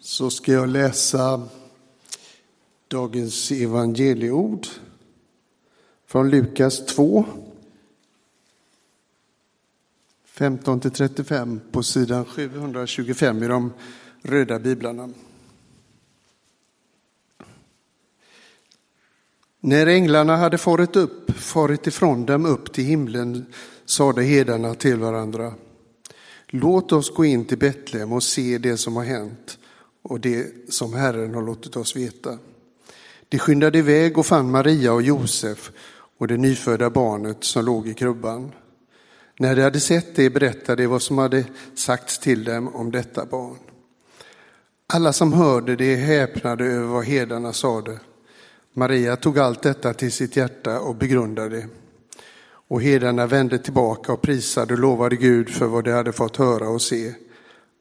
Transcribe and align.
så 0.00 0.30
ska 0.30 0.52
jag 0.52 0.68
läsa 0.68 1.48
dagens 2.88 3.50
evangelieord 3.50 4.66
från 6.06 6.30
Lukas 6.30 6.86
2. 6.86 7.24
15-35 10.34 11.60
på 11.72 11.82
sidan 11.82 12.24
725 12.24 13.42
i 13.42 13.46
de 13.46 13.72
röda 14.22 14.58
biblarna. 14.58 15.10
När 19.60 19.86
änglarna 19.86 20.36
hade 20.36 20.58
farit 20.58 20.96
upp, 20.96 21.30
farit 21.30 21.86
ifrån 21.86 22.26
dem 22.26 22.46
upp 22.46 22.72
till 22.72 22.84
himlen, 22.84 23.46
sade 23.84 24.22
hedarna 24.22 24.74
till 24.74 24.96
varandra. 24.96 25.54
Låt 26.46 26.92
oss 26.92 27.14
gå 27.14 27.24
in 27.24 27.44
till 27.44 27.58
Betlehem 27.58 28.12
och 28.12 28.22
se 28.22 28.58
det 28.58 28.76
som 28.76 28.96
har 28.96 29.04
hänt 29.04 29.58
och 30.02 30.20
det 30.20 30.72
som 30.72 30.94
Herren 30.94 31.34
har 31.34 31.42
låtit 31.42 31.76
oss 31.76 31.96
veta. 31.96 32.38
De 33.28 33.38
skyndade 33.38 33.78
iväg 33.78 34.18
och 34.18 34.26
fann 34.26 34.50
Maria 34.50 34.92
och 34.92 35.02
Josef 35.02 35.70
och 36.18 36.28
det 36.28 36.36
nyfödda 36.36 36.90
barnet 36.90 37.44
som 37.44 37.64
låg 37.64 37.88
i 37.88 37.94
krubban. 37.94 38.52
När 39.38 39.56
de 39.56 39.62
hade 39.62 39.80
sett 39.80 40.16
det 40.16 40.30
berättade 40.30 40.82
de 40.82 40.86
vad 40.86 41.02
som 41.02 41.18
hade 41.18 41.44
sagts 41.74 42.18
till 42.18 42.44
dem 42.44 42.74
om 42.74 42.90
detta 42.90 43.26
barn. 43.26 43.58
Alla 44.92 45.12
som 45.12 45.32
hörde 45.32 45.76
det 45.76 45.96
häpnade 45.96 46.64
över 46.64 46.86
vad 46.86 47.04
herdarna 47.04 47.52
sade. 47.52 47.98
Maria 48.74 49.16
tog 49.16 49.38
allt 49.38 49.62
detta 49.62 49.94
till 49.94 50.12
sitt 50.12 50.36
hjärta 50.36 50.80
och 50.80 50.96
begrundade 50.96 51.56
det. 51.56 51.68
Och 52.68 52.82
herdarna 52.82 53.26
vände 53.26 53.58
tillbaka 53.58 54.12
och 54.12 54.22
prisade 54.22 54.74
och 54.74 54.80
lovade 54.80 55.16
Gud 55.16 55.48
för 55.48 55.66
vad 55.66 55.84
de 55.84 55.92
hade 55.92 56.12
fått 56.12 56.36
höra 56.36 56.68
och 56.68 56.82
se. 56.82 57.14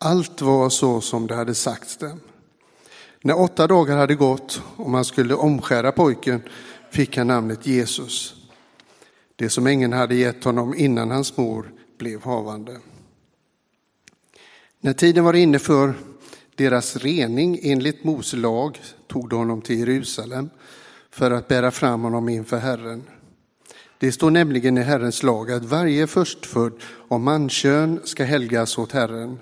Allt 0.01 0.41
var 0.41 0.69
så 0.69 1.01
som 1.01 1.27
det 1.27 1.35
hade 1.35 1.55
sagts 1.55 1.97
dem. 1.97 2.19
När 3.21 3.39
åtta 3.39 3.67
dagar 3.67 3.97
hade 3.97 4.15
gått 4.15 4.61
och 4.75 4.89
man 4.89 5.05
skulle 5.05 5.33
omskära 5.33 5.91
pojken 5.91 6.41
fick 6.91 7.17
han 7.17 7.27
namnet 7.27 7.67
Jesus. 7.67 8.35
Det 9.35 9.49
som 9.49 9.67
ängeln 9.67 9.93
hade 9.93 10.15
gett 10.15 10.43
honom 10.43 10.75
innan 10.77 11.11
hans 11.11 11.37
mor 11.37 11.71
blev 11.97 12.23
havande. 12.23 12.77
När 14.81 14.93
tiden 14.93 15.23
var 15.23 15.33
inne 15.33 15.59
för 15.59 15.93
deras 16.55 16.95
rening 16.95 17.59
enligt 17.63 18.03
Mose 18.03 18.37
lag 18.37 18.79
tog 19.07 19.29
de 19.29 19.35
honom 19.35 19.61
till 19.61 19.79
Jerusalem 19.79 20.49
för 21.11 21.31
att 21.31 21.47
bära 21.47 21.71
fram 21.71 22.01
honom 22.01 22.29
inför 22.29 22.57
Herren. 22.57 23.03
Det 23.97 24.11
står 24.11 24.31
nämligen 24.31 24.77
i 24.77 24.81
Herrens 24.81 25.23
lag 25.23 25.51
att 25.51 25.65
varje 25.65 26.07
förstfödd 26.07 26.73
av 27.07 27.19
mankön 27.19 27.99
ska 28.03 28.23
helgas 28.23 28.77
åt 28.77 28.91
Herren. 28.91 29.39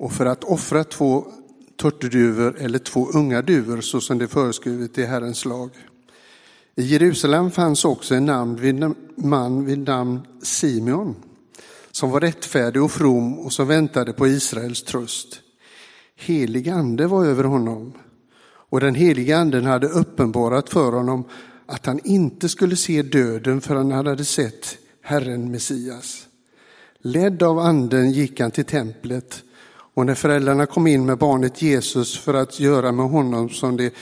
Och 0.00 0.12
för 0.12 0.26
att 0.26 0.44
offra 0.44 0.84
två 0.84 1.26
turturduvor 1.80 2.56
eller 2.58 2.78
två 2.78 3.08
unga 3.14 3.42
duvor 3.42 3.80
så 3.80 4.00
som 4.00 4.18
det 4.18 4.24
är 4.24 4.26
föreskrivet 4.26 4.98
i 4.98 5.04
Herrens 5.04 5.44
lag. 5.44 5.70
I 6.76 6.82
Jerusalem 6.82 7.50
fanns 7.50 7.84
också 7.84 8.14
en 8.14 8.24
man 9.16 9.64
vid 9.64 9.78
namn 9.78 10.20
Simeon 10.42 11.16
som 11.90 12.10
var 12.10 12.20
rättfärdig 12.20 12.82
och 12.82 12.90
from 12.90 13.38
och 13.38 13.52
som 13.52 13.68
väntade 13.68 14.12
på 14.12 14.26
Israels 14.28 14.82
tröst. 14.82 15.40
Helig 16.16 16.68
ande 16.68 17.06
var 17.06 17.24
över 17.26 17.44
honom 17.44 17.92
och 18.44 18.80
den 18.80 18.94
heliga 18.94 19.38
anden 19.38 19.64
hade 19.64 19.88
uppenbarat 19.88 20.68
för 20.68 20.92
honom 20.92 21.24
att 21.66 21.86
han 21.86 22.00
inte 22.04 22.48
skulle 22.48 22.76
se 22.76 23.02
döden 23.02 23.60
förrän 23.60 23.92
han 23.92 24.06
hade 24.06 24.24
sett 24.24 24.78
Herren 25.02 25.50
Messias. 25.50 26.26
Ledd 26.98 27.42
av 27.42 27.58
anden 27.58 28.10
gick 28.10 28.40
han 28.40 28.50
till 28.50 28.64
templet 28.64 29.44
och 29.94 30.06
när 30.06 30.14
föräldrarna 30.14 30.66
kom 30.66 30.86
in 30.86 31.06
med 31.06 31.18
barnet 31.18 31.62
Jesus 31.62 32.18
för 32.18 32.34
att 32.34 32.60
göra 32.60 32.92
med 32.92 33.10
honom 33.10 33.48
som 33.48 33.76
det, 33.76 33.94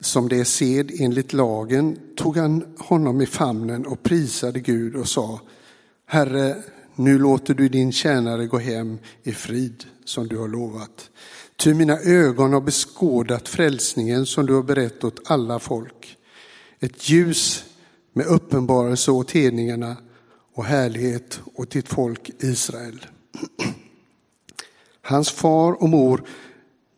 som 0.00 0.28
det 0.28 0.36
är 0.36 0.44
sed 0.44 0.90
enligt 1.00 1.32
lagen 1.32 1.98
tog 2.16 2.36
han 2.36 2.64
honom 2.78 3.20
i 3.20 3.26
famnen 3.26 3.86
och 3.86 4.02
prisade 4.02 4.60
Gud 4.60 4.96
och 4.96 5.08
sa 5.08 5.40
Herre, 6.06 6.56
nu 6.94 7.18
låter 7.18 7.54
du 7.54 7.68
din 7.68 7.92
tjänare 7.92 8.46
gå 8.46 8.58
hem 8.58 8.98
i 9.22 9.32
frid 9.32 9.84
som 10.04 10.28
du 10.28 10.38
har 10.38 10.48
lovat. 10.48 11.10
Ty 11.56 11.74
mina 11.74 11.98
ögon 11.98 12.52
har 12.52 12.60
beskådat 12.60 13.48
frälsningen 13.48 14.26
som 14.26 14.46
du 14.46 14.54
har 14.54 14.62
berett 14.62 15.04
åt 15.04 15.30
alla 15.30 15.58
folk. 15.58 16.16
Ett 16.80 17.08
ljus 17.08 17.64
med 18.12 18.26
uppenbarelse 18.26 19.10
åt 19.10 19.30
hedningarna 19.30 19.96
och 20.54 20.64
härlighet 20.64 21.40
åt 21.54 21.70
ditt 21.70 21.88
folk 21.88 22.30
Israel. 22.38 23.06
Hans 25.10 25.30
far 25.30 25.82
och 25.82 25.88
mor 25.88 26.24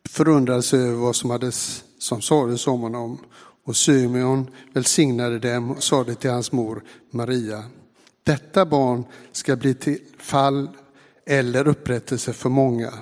förundrade 0.08 0.62
sig 0.62 0.80
över 0.80 0.94
vad 0.94 1.16
som, 1.16 1.30
hade, 1.30 1.52
som 1.98 2.22
sades 2.22 2.66
om 2.66 2.80
honom 2.80 3.18
och 3.64 3.76
Symeon 3.76 4.50
välsignade 4.72 5.38
dem 5.38 5.70
och 5.70 5.82
sade 5.82 6.14
till 6.14 6.30
hans 6.30 6.52
mor 6.52 6.84
Maria, 7.10 7.64
detta 8.22 8.66
barn 8.66 9.04
ska 9.32 9.56
bli 9.56 9.74
till 9.74 9.98
fall 10.18 10.70
eller 11.26 11.68
upprättelse 11.68 12.32
för 12.32 12.48
många 12.48 12.92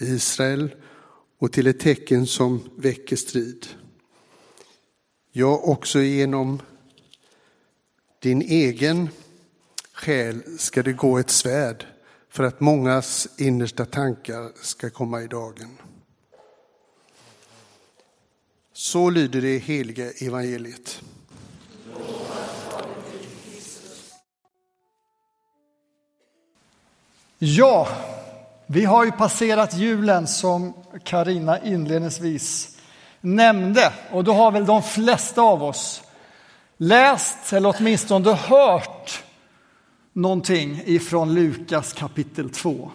i 0.00 0.04
Israel 0.04 0.74
och 1.38 1.52
till 1.52 1.66
ett 1.66 1.80
tecken 1.80 2.26
som 2.26 2.60
väcker 2.76 3.16
strid. 3.16 3.66
Ja, 5.32 5.60
också 5.64 6.00
genom 6.00 6.62
din 8.18 8.42
egen 8.42 9.08
själ 9.92 10.42
ska 10.58 10.82
det 10.82 10.92
gå 10.92 11.18
ett 11.18 11.30
svärd 11.30 11.86
för 12.34 12.44
att 12.44 12.60
mångas 12.60 13.28
innersta 13.38 13.84
tankar 13.84 14.50
ska 14.62 14.90
komma 14.90 15.22
i 15.22 15.26
dagen. 15.26 15.78
Så 18.72 19.10
lyder 19.10 19.40
det 19.40 19.58
heliga 19.58 20.10
evangeliet. 20.10 21.02
Ja, 27.38 27.88
vi 28.66 28.84
har 28.84 29.04
ju 29.04 29.12
passerat 29.12 29.74
julen 29.74 30.26
som 30.26 30.74
Karina 31.04 31.58
inledningsvis 31.58 32.78
nämnde 33.20 33.92
och 34.10 34.24
då 34.24 34.32
har 34.32 34.50
väl 34.50 34.66
de 34.66 34.82
flesta 34.82 35.42
av 35.42 35.62
oss 35.62 36.02
läst 36.76 37.52
eller 37.52 37.74
åtminstone 37.78 38.32
hört 38.32 39.23
någonting 40.14 40.82
ifrån 40.84 41.34
Lukas 41.34 41.92
kapitel 41.92 42.50
2 42.50 42.90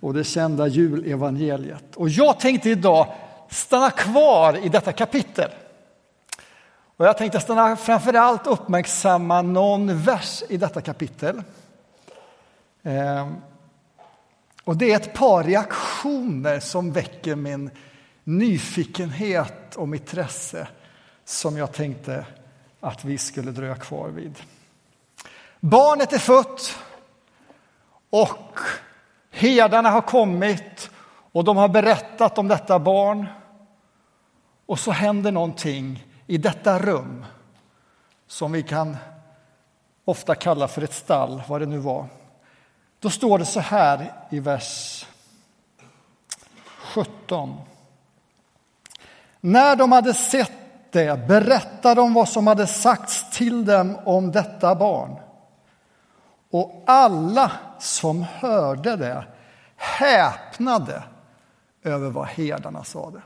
och 0.00 0.14
det 0.14 0.24
kända 0.24 0.66
julevangeliet. 0.66 1.96
Och 1.96 2.08
jag 2.08 2.40
tänkte 2.40 2.70
idag 2.70 3.14
stanna 3.50 3.90
kvar 3.90 4.64
i 4.64 4.68
detta 4.68 4.92
kapitel. 4.92 5.50
Och 6.96 7.06
jag 7.06 7.18
tänkte 7.18 7.40
stanna 7.40 7.76
framförallt 7.76 8.46
uppmärksamma 8.46 9.42
någon 9.42 10.02
vers 10.02 10.42
i 10.48 10.56
detta 10.56 10.80
kapitel. 10.80 11.42
Eh, 12.82 13.28
och 14.64 14.76
det 14.76 14.92
är 14.92 14.96
ett 14.96 15.14
par 15.14 15.44
reaktioner 15.44 16.60
som 16.60 16.92
väcker 16.92 17.36
min 17.36 17.70
nyfikenhet 18.24 19.76
och 19.76 19.88
mitt 19.88 20.00
intresse 20.00 20.68
som 21.24 21.56
jag 21.56 21.72
tänkte 21.72 22.26
att 22.80 23.04
vi 23.04 23.18
skulle 23.18 23.50
dröja 23.50 23.74
kvar 23.74 24.08
vid. 24.08 24.34
Barnet 25.60 26.12
är 26.12 26.18
fött 26.18 26.78
och 28.10 28.58
herdarna 29.30 29.90
har 29.90 30.00
kommit 30.00 30.90
och 31.32 31.44
de 31.44 31.56
har 31.56 31.68
berättat 31.68 32.38
om 32.38 32.48
detta 32.48 32.78
barn. 32.78 33.26
Och 34.66 34.78
så 34.78 34.90
händer 34.90 35.32
någonting 35.32 36.06
i 36.26 36.38
detta 36.38 36.78
rum 36.78 37.24
som 38.26 38.52
vi 38.52 38.62
kan 38.62 38.96
ofta 40.04 40.34
kalla 40.34 40.68
för 40.68 40.82
ett 40.82 40.94
stall, 40.94 41.42
vad 41.48 41.60
det 41.60 41.66
nu 41.66 41.78
var. 41.78 42.06
Då 43.00 43.10
står 43.10 43.38
det 43.38 43.44
så 43.44 43.60
här 43.60 44.12
i 44.30 44.40
vers 44.40 45.06
17. 46.94 47.60
När 49.40 49.76
de 49.76 49.92
hade 49.92 50.14
sett 50.14 50.52
det 50.90 51.28
berättade 51.28 51.94
de 51.94 52.14
vad 52.14 52.28
som 52.28 52.46
hade 52.46 52.66
sagts 52.66 53.30
till 53.30 53.64
dem 53.64 53.98
om 54.04 54.32
detta 54.32 54.74
barn. 54.74 55.16
Och 56.50 56.82
alla 56.86 57.52
som 57.78 58.22
hörde 58.22 58.96
det 58.96 59.24
häpnade 59.76 61.02
över 61.82 62.10
vad 62.10 62.26
herdarna 62.26 62.84
sade. 62.84 63.20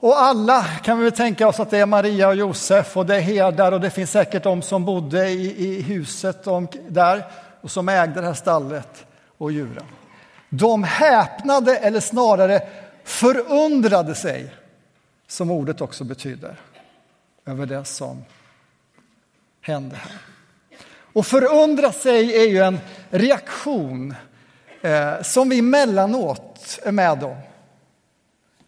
Och 0.00 0.20
alla 0.20 0.64
kan 0.64 0.98
vi 0.98 1.04
väl 1.04 1.12
tänka 1.12 1.48
oss 1.48 1.60
att 1.60 1.70
det 1.70 1.78
är 1.78 1.86
Maria 1.86 2.28
och 2.28 2.34
Josef 2.34 2.96
och 2.96 3.06
det 3.06 3.16
är 3.16 3.20
herdar 3.20 3.72
och 3.72 3.80
det 3.80 3.90
finns 3.90 4.10
säkert 4.10 4.42
de 4.42 4.62
som 4.62 4.84
bodde 4.84 5.28
i, 5.28 5.66
i 5.66 5.82
huset 5.82 6.46
om, 6.46 6.68
där 6.88 7.24
och 7.60 7.70
som 7.70 7.88
ägde 7.88 8.20
det 8.20 8.26
här 8.26 8.34
stallet 8.34 9.06
och 9.38 9.52
djuren. 9.52 9.84
De 10.48 10.84
häpnade, 10.84 11.76
eller 11.76 12.00
snarare 12.00 12.68
förundrade 13.04 14.14
sig, 14.14 14.54
som 15.26 15.50
ordet 15.50 15.80
också 15.80 16.04
betyder, 16.04 16.60
över 17.46 17.66
det 17.66 17.84
som 17.84 18.24
hände 19.60 19.96
här. 19.96 20.20
Och 21.18 21.26
förundra 21.26 21.92
sig 21.92 22.36
är 22.36 22.48
ju 22.48 22.58
en 22.58 22.80
reaktion 23.10 24.14
eh, 24.82 25.22
som 25.22 25.48
vi 25.48 25.58
emellanåt 25.58 26.78
är 26.84 26.92
med 26.92 27.24
om. 27.24 27.36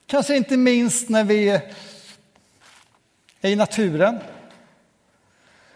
Kanske 0.06 0.36
inte 0.36 0.56
minst 0.56 1.08
när 1.08 1.24
vi 1.24 1.48
är 1.48 1.60
i 3.40 3.56
naturen. 3.56 4.18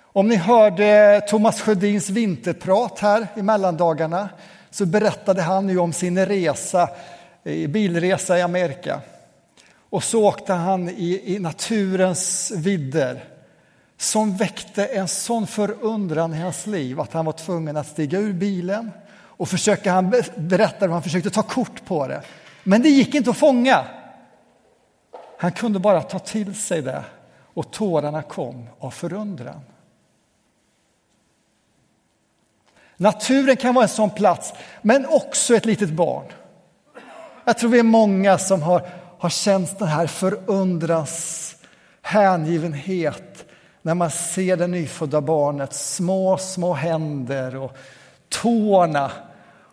Om 0.01 0.29
ni 0.29 0.37
hörde 0.37 1.21
Thomas 1.29 1.61
Sjödins 1.61 2.11
vinterprat 2.11 2.99
här 2.99 3.27
i 3.37 3.43
mellandagarna 3.43 4.29
så 4.71 4.87
berättade 4.87 5.43
han 5.43 5.69
ju 5.69 5.79
om 5.79 5.93
sin 5.93 6.27
resa, 6.27 6.89
eh, 7.45 7.69
bilresa 7.69 8.39
i 8.39 8.43
Amerika. 8.43 9.01
Och 9.91 10.05
så 10.05 10.25
åkte 10.25 10.53
han 10.53 10.89
i, 10.89 11.23
i 11.25 11.39
naturens 11.39 12.53
vidder 12.57 13.34
som 13.99 14.37
väckte 14.37 14.87
en 14.87 15.09
sån 15.09 15.47
förundran 15.47 16.35
i 16.35 16.41
hans 16.41 16.67
liv 16.67 17.01
att 17.01 17.13
han 17.13 17.25
var 17.25 17.33
tvungen 17.33 17.77
att 17.77 17.87
stiga 17.87 18.19
ur 18.19 18.33
bilen 18.33 18.91
och 19.13 19.49
försöka, 19.49 19.93
han 19.93 20.11
berättade 20.37 20.93
han 20.93 21.03
försökte 21.03 21.31
ta 21.31 21.43
kort 21.43 21.85
på 21.85 22.07
det. 22.09 22.23
Men 22.63 22.83
det 22.83 22.89
gick 22.89 23.15
inte 23.15 23.31
att 23.31 23.37
fånga. 23.37 23.85
Han 25.39 25.53
kunde 25.53 25.79
bara 25.79 26.03
ta 26.03 26.19
till 26.19 26.55
sig 26.55 26.83
det 26.83 27.05
och 27.55 27.71
tårarna 27.71 28.23
kom 28.23 28.67
av 28.79 28.91
förundran. 28.91 29.61
Naturen 32.97 33.57
kan 33.57 33.75
vara 33.75 33.83
en 33.83 33.89
sån 33.89 34.11
plats, 34.11 34.53
men 34.83 35.07
också 35.07 35.55
ett 35.55 35.65
litet 35.65 35.91
barn. 35.91 36.27
Jag 37.45 37.59
tror 37.59 37.71
vi 37.71 37.79
är 37.79 37.83
många 37.83 38.39
som 38.39 38.63
har, 38.63 38.89
har 39.19 39.31
känt 39.31 39.79
den 39.79 39.89
här 39.89 40.07
förundrans 40.07 41.57
hängivenhet 42.03 43.45
när 43.85 43.95
man 43.95 44.11
ser 44.11 44.57
det 44.57 44.67
nyfödda 44.67 45.21
barnets 45.21 45.95
små, 45.95 46.39
små 46.39 46.73
händer 46.73 47.57
och 47.57 47.77
tårna 48.29 49.11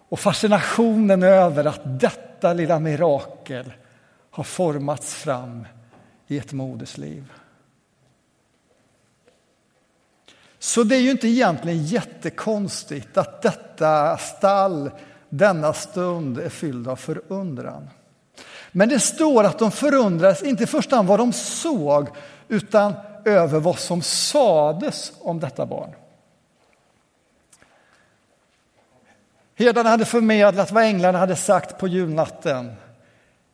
och 0.10 0.19
fascinationen 0.19 1.24
över 1.24 1.66
att 1.66 1.81
detta 1.84 2.54
lilla 2.54 2.80
mirakel 2.80 3.74
har 4.31 4.44
formats 4.44 5.16
fram 5.16 5.68
i 6.28 6.38
ett 6.38 6.54
modersliv. 6.54 7.31
Så 10.60 10.84
det 10.84 10.96
är 10.96 11.02
ju 11.02 11.12
inte 11.12 11.28
egentligen 11.28 11.86
jättekonstigt 11.86 13.18
att 13.18 13.42
detta 13.42 14.18
stall 14.18 14.92
denna 15.30 15.74
stund 15.74 16.40
är 16.40 16.50
fylld 16.50 16.88
av 16.88 16.96
förundran. 16.96 17.90
Men 18.72 18.90
det 18.90 19.00
står 19.00 19.44
att 19.44 19.60
de 19.60 19.72
förundrades 19.72 20.44
inte 20.44 20.63
i 20.63 20.68
första 20.68 20.96
hand 20.96 21.08
vad 21.08 21.19
de 21.19 21.34
såg 21.34 22.08
utan 22.48 22.94
över 23.25 23.59
vad 23.59 23.79
som 23.79 24.01
sades 24.01 25.12
om 25.19 25.39
detta 25.39 25.65
barn. 25.65 25.95
Herdarna 29.56 29.89
hade 29.89 30.06
förmedlat 30.06 30.71
vad 30.71 30.83
änglarna 30.83 31.18
hade 31.18 31.35
sagt 31.35 31.77
på 31.77 31.88
julnatten. 31.88 32.75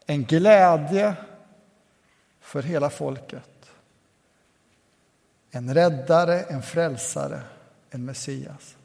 En 0.06 0.24
glädje 0.24 1.14
för 2.42 2.62
hela 2.62 2.90
folket. 2.90 3.72
En 5.52 5.74
räddare, 5.74 6.42
en 6.42 6.62
frälsare, 6.62 7.40
en 7.90 8.06
Messias. 8.06 8.76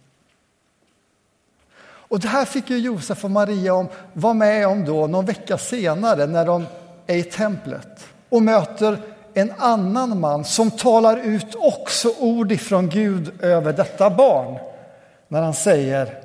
Och 2.13 2.21
det 2.21 2.29
här 2.29 2.45
fick 2.45 2.71
ju 2.71 2.79
Josef 2.79 3.25
och 3.25 3.31
Maria 3.31 3.75
om, 3.75 3.89
vara 4.13 4.35
med 4.35 4.69
om 4.69 4.85
då 4.85 5.07
någon 5.07 5.27
vecka 5.27 5.59
senare 5.59 6.27
när 6.27 6.47
de 6.47 6.67
är 7.07 7.17
i 7.17 7.23
templet 7.23 8.07
och 8.29 8.43
möter 8.43 9.12
en 9.35 9.53
annan 9.59 10.21
man 10.21 10.45
som 10.45 10.71
talar 10.71 11.17
ut 11.17 11.55
också 11.55 12.15
ord 12.19 12.53
ifrån 12.53 12.89
Gud 12.89 13.43
över 13.43 13.73
detta 13.73 14.11
barn. 14.11 14.59
När 15.29 15.43
han 15.43 15.55
säger 15.55 16.23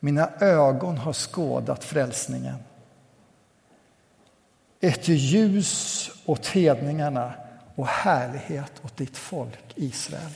Mina 0.00 0.30
ögon 0.40 0.98
har 0.98 1.12
skådat 1.12 1.84
frälsningen. 1.84 2.56
Ett 4.80 5.08
ljus 5.08 6.10
åt 6.24 6.46
hedningarna 6.46 7.32
och 7.74 7.86
härlighet 7.86 8.72
åt 8.84 8.96
ditt 8.96 9.16
folk 9.16 9.72
Israel. 9.74 10.30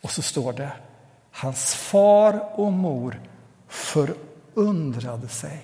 Och 0.00 0.10
så 0.10 0.22
står 0.22 0.52
det, 0.52 0.72
hans 1.30 1.74
far 1.74 2.60
och 2.60 2.72
mor 2.72 3.20
förundrade 3.68 5.28
sig 5.28 5.62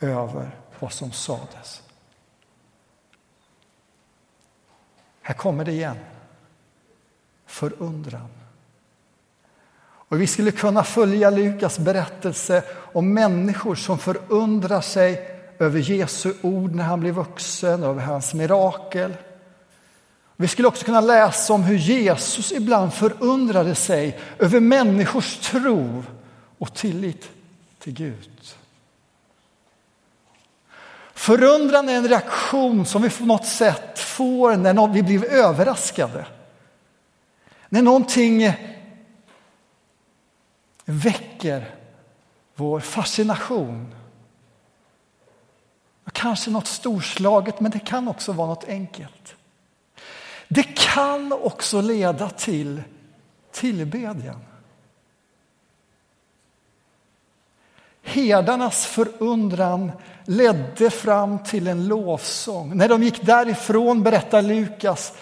över 0.00 0.50
vad 0.78 0.92
som 0.92 1.12
sades. 1.12 1.82
Här 5.30 5.34
kommer 5.34 5.64
det 5.64 5.72
igen. 5.72 5.96
Förundran. 7.46 8.28
Och 9.82 10.20
vi 10.20 10.26
skulle 10.26 10.50
kunna 10.50 10.84
följa 10.84 11.30
Lukas 11.30 11.78
berättelse 11.78 12.62
om 12.92 13.14
människor 13.14 13.74
som 13.74 13.98
förundrar 13.98 14.80
sig 14.80 15.40
över 15.58 15.80
Jesu 15.80 16.34
ord 16.42 16.74
när 16.74 16.84
han 16.84 17.00
blir 17.00 17.12
vuxen, 17.12 17.82
över 17.82 18.02
hans 18.02 18.34
mirakel. 18.34 19.16
Vi 20.36 20.48
skulle 20.48 20.68
också 20.68 20.84
kunna 20.84 21.00
läsa 21.00 21.52
om 21.52 21.62
hur 21.62 21.76
Jesus 21.76 22.52
ibland 22.52 22.94
förundrade 22.94 23.74
sig 23.74 24.20
över 24.38 24.60
människors 24.60 25.38
tro 25.38 26.04
och 26.58 26.74
tillit 26.74 27.30
till 27.78 27.92
Gud. 27.92 28.54
Förundran 31.20 31.88
är 31.88 31.96
en 31.96 32.08
reaktion 32.08 32.86
som 32.86 33.02
vi 33.02 33.10
på 33.10 33.24
något 33.24 33.46
sätt 33.46 33.98
får 33.98 34.56
när 34.56 34.88
vi 34.88 35.02
blir 35.02 35.24
överraskade. 35.24 36.26
När 37.68 37.82
någonting 37.82 38.52
väcker 40.84 41.74
vår 42.54 42.80
fascination. 42.80 43.94
Kanske 46.12 46.50
något 46.50 46.66
storslaget, 46.66 47.60
men 47.60 47.70
det 47.70 47.78
kan 47.78 48.08
också 48.08 48.32
vara 48.32 48.48
något 48.48 48.68
enkelt. 48.68 49.34
Det 50.48 50.62
kan 50.62 51.32
också 51.32 51.80
leda 51.80 52.30
till 52.30 52.82
tillbedjan. 53.52 54.44
Herdarnas 58.02 58.86
förundran 58.86 59.92
ledde 60.24 60.90
fram 60.90 61.44
till 61.44 61.66
en 61.66 61.88
lovsång. 61.88 62.76
När 62.76 62.88
de 62.88 63.02
gick 63.02 63.26
därifrån 63.26 64.02
berättar 64.02 64.42
Lukas 64.42 65.12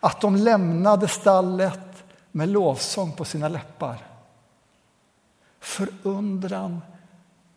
att 0.00 0.20
de 0.20 0.36
lämnade 0.36 1.08
stallet 1.08 2.04
med 2.30 2.48
lovsång 2.48 3.12
på 3.12 3.24
sina 3.24 3.48
läppar. 3.48 4.06
Förundran 5.60 6.80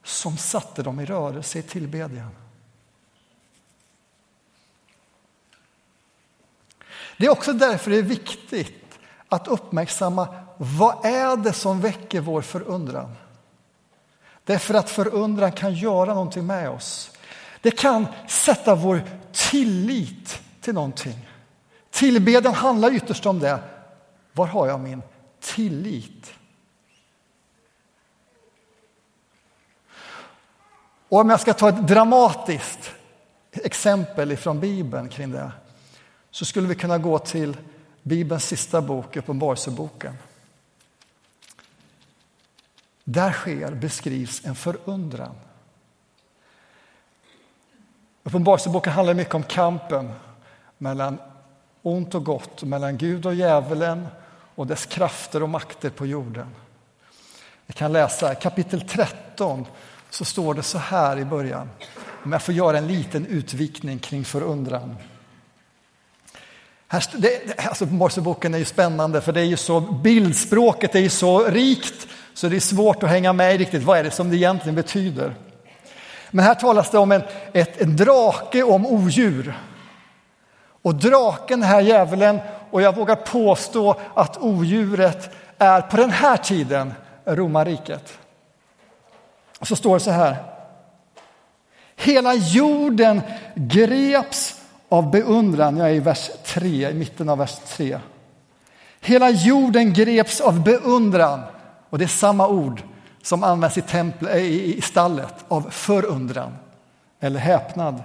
som 0.03 0.37
satte 0.37 0.83
dem 0.83 0.99
i 0.99 1.05
rörelse 1.05 1.59
i 1.59 1.61
tillbedjan. 1.61 2.29
Det 7.17 7.25
är 7.25 7.29
också 7.29 7.53
därför 7.53 7.91
det 7.91 7.97
är 7.97 8.01
viktigt 8.01 8.99
att 9.29 9.47
uppmärksamma 9.47 10.35
vad 10.57 11.05
är 11.05 11.37
det 11.37 11.53
som 11.53 11.81
väcker 11.81 12.21
vår 12.21 12.41
förundran. 12.41 13.15
Därför 14.45 14.73
att 14.73 14.89
förundran 14.89 15.51
kan 15.51 15.73
göra 15.73 16.13
någonting 16.13 16.45
med 16.45 16.69
oss. 16.69 17.11
Det 17.61 17.71
kan 17.71 18.07
sätta 18.27 18.75
vår 18.75 19.01
tillit 19.31 20.41
till 20.61 20.73
någonting. 20.73 21.29
Tillbedjan 21.89 22.53
handlar 22.53 22.93
ytterst 22.93 23.25
om 23.25 23.39
det. 23.39 23.59
Var 24.33 24.45
har 24.47 24.67
jag 24.67 24.79
min 24.79 25.01
tillit? 25.39 26.33
Och 31.09 31.19
om 31.19 31.29
jag 31.29 31.39
ska 31.39 31.53
ta 31.53 31.69
ett 31.69 31.87
dramatiskt 31.87 32.91
exempel 33.51 34.37
från 34.37 34.59
Bibeln 34.59 35.09
kring 35.09 35.31
det 35.31 35.51
så 36.31 36.45
skulle 36.45 36.67
vi 36.67 36.75
kunna 36.75 36.97
gå 36.97 37.19
till 37.19 37.57
Bibelns 38.03 38.45
sista 38.45 38.81
bok, 38.81 39.15
Uppenbarelseboken. 39.15 40.17
Där 43.07 43.31
sker, 43.31 43.71
beskrivs 43.71 44.45
en 44.45 44.55
förundran. 44.55 45.35
Uppenbarelseboken 48.23 48.93
handlar 48.93 49.13
mycket 49.13 49.35
om 49.35 49.43
kampen 49.43 50.11
mellan 50.77 51.17
ont 51.81 52.15
och 52.15 52.25
gott, 52.25 52.63
mellan 52.63 52.97
Gud 52.97 53.25
och 53.25 53.35
djävulen 53.35 54.07
och 54.55 54.67
dess 54.67 54.85
krafter 54.85 55.43
och 55.43 55.49
makter 55.49 55.89
på 55.89 56.05
jorden. 56.05 56.47
Vi 57.65 57.73
kan 57.73 57.93
läsa 57.93 58.35
kapitel 58.35 58.81
13 58.81 59.65
så 60.09 60.25
står 60.25 60.53
det 60.53 60.63
så 60.63 60.77
här 60.77 61.17
i 61.19 61.25
början. 61.25 61.69
Om 62.23 62.31
jag 62.31 62.41
får 62.41 62.53
göra 62.53 62.77
en 62.77 62.87
liten 62.87 63.25
utvikning 63.25 63.99
kring 63.99 64.25
förundran. 64.25 64.95
Här, 66.95 67.03
det, 67.17 67.59
alltså 67.65 67.85
Morseboken 67.85 68.53
är 68.53 68.57
ju 68.57 68.65
spännande 68.65 69.21
för 69.21 69.31
det 69.31 69.41
är 69.41 69.45
ju 69.45 69.57
så, 69.57 69.79
bildspråket 69.79 70.95
är 70.95 70.99
ju 70.99 71.09
så 71.09 71.43
rikt 71.43 72.07
så 72.33 72.47
det 72.47 72.55
är 72.55 72.59
svårt 72.59 73.03
att 73.03 73.09
hänga 73.09 73.33
med 73.33 73.57
riktigt. 73.57 73.83
Vad 73.83 73.97
är 73.97 74.03
det 74.03 74.11
som 74.11 74.29
det 74.29 74.35
egentligen 74.35 74.75
betyder? 74.75 75.35
Men 76.31 76.45
här 76.45 76.55
talas 76.55 76.89
det 76.91 76.97
om 76.97 77.11
en, 77.11 77.23
ett, 77.53 77.81
en 77.81 77.95
drake 77.95 78.63
om 78.63 78.85
odjur. 78.85 79.59
Och 80.81 80.95
draken 80.95 81.59
den 81.59 81.69
här 81.69 81.81
djävulen 81.81 82.39
och 82.71 82.81
jag 82.81 82.95
vågar 82.95 83.15
påstå 83.15 83.95
att 84.13 84.37
odjuret 84.37 85.29
är 85.57 85.81
på 85.81 85.97
den 85.97 86.11
här 86.11 86.37
tiden 86.37 86.93
romarriket. 87.25 88.17
Och 89.59 89.67
så 89.67 89.75
står 89.75 89.93
det 89.93 89.99
så 89.99 90.11
här. 90.11 90.35
Hela 91.95 92.33
jorden 92.33 93.21
greps 93.55 94.61
av 94.95 95.11
beundran. 95.11 95.77
Jag 95.77 95.89
är 95.89 95.93
i 95.93 95.99
vers 95.99 96.31
3, 96.45 96.89
i 96.89 96.93
mitten 96.93 97.29
av 97.29 97.37
vers 97.37 97.59
3. 97.67 97.99
Hela 98.99 99.29
jorden 99.29 99.93
greps 99.93 100.41
av 100.41 100.63
beundran. 100.63 101.41
Och 101.89 101.97
det 101.97 102.05
är 102.05 102.07
samma 102.07 102.47
ord 102.47 102.81
som 103.21 103.43
används 103.43 103.77
i, 103.77 103.81
templ, 103.81 104.27
eh, 104.27 104.37
i, 104.37 104.77
i 104.77 104.81
stallet 104.81 105.45
av 105.47 105.69
förundran 105.71 106.57
eller 107.19 107.39
häpnad. 107.39 108.03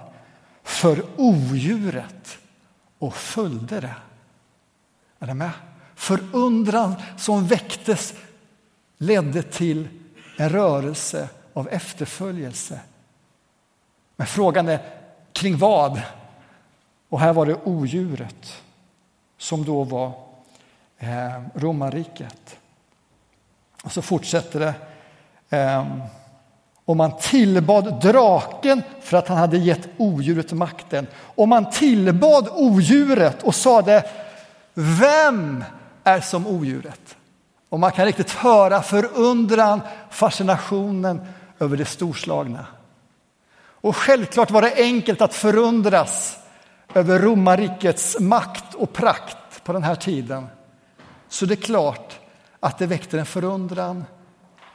För 0.63 1.03
odjuret 1.17 2.37
och 2.99 3.15
följde 3.15 3.79
det. 3.79 3.95
Är 5.19 5.27
ni 5.27 5.33
med? 5.33 5.51
Förundran 5.95 6.95
som 7.17 7.47
väcktes 7.47 8.13
ledde 8.97 9.41
till 9.43 9.87
en 10.37 10.49
rörelse 10.49 11.29
av 11.53 11.69
efterföljelse. 11.69 12.79
Men 14.15 14.27
frågan 14.27 14.69
är 14.69 14.79
kring 15.33 15.57
vad? 15.57 16.01
Och 17.11 17.19
här 17.19 17.33
var 17.33 17.45
det 17.45 17.57
odjuret 17.63 18.61
som 19.37 19.65
då 19.65 19.83
var 19.83 20.11
eh, 20.99 21.41
romarriket. 21.55 22.57
Och 23.83 23.91
så 23.91 24.01
fortsätter 24.01 24.59
det. 24.59 24.73
Eh, 25.57 25.85
och 26.85 26.97
man 26.97 27.17
tillbad 27.17 28.01
draken 28.01 28.81
för 29.01 29.17
att 29.17 29.27
han 29.27 29.37
hade 29.37 29.57
gett 29.57 29.89
odjuret 29.97 30.51
makten. 30.51 31.07
Och 31.15 31.47
man 31.47 31.69
tillbad 31.69 32.47
odjuret 32.51 33.43
och 33.43 33.55
sade 33.55 34.03
Vem 34.73 35.63
är 36.03 36.21
som 36.21 36.47
odjuret? 36.47 37.15
Och 37.69 37.79
man 37.79 37.91
kan 37.91 38.05
riktigt 38.05 38.31
höra 38.31 38.81
förundran, 38.81 39.81
fascinationen 40.09 41.27
över 41.59 41.77
det 41.77 41.85
storslagna. 41.85 42.65
Och 43.57 43.95
självklart 43.95 44.51
var 44.51 44.61
det 44.61 44.73
enkelt 44.75 45.21
att 45.21 45.33
förundras 45.33 46.40
över 46.93 47.19
romarrikets 47.19 48.19
makt 48.19 48.73
och 48.75 48.93
prakt 48.93 49.63
på 49.63 49.73
den 49.73 49.83
här 49.83 49.95
tiden. 49.95 50.47
Så 51.29 51.45
det 51.45 51.53
är 51.53 51.61
klart 51.61 52.19
att 52.59 52.77
det 52.77 52.87
väckte 52.87 53.19
en 53.19 53.25
förundran 53.25 54.05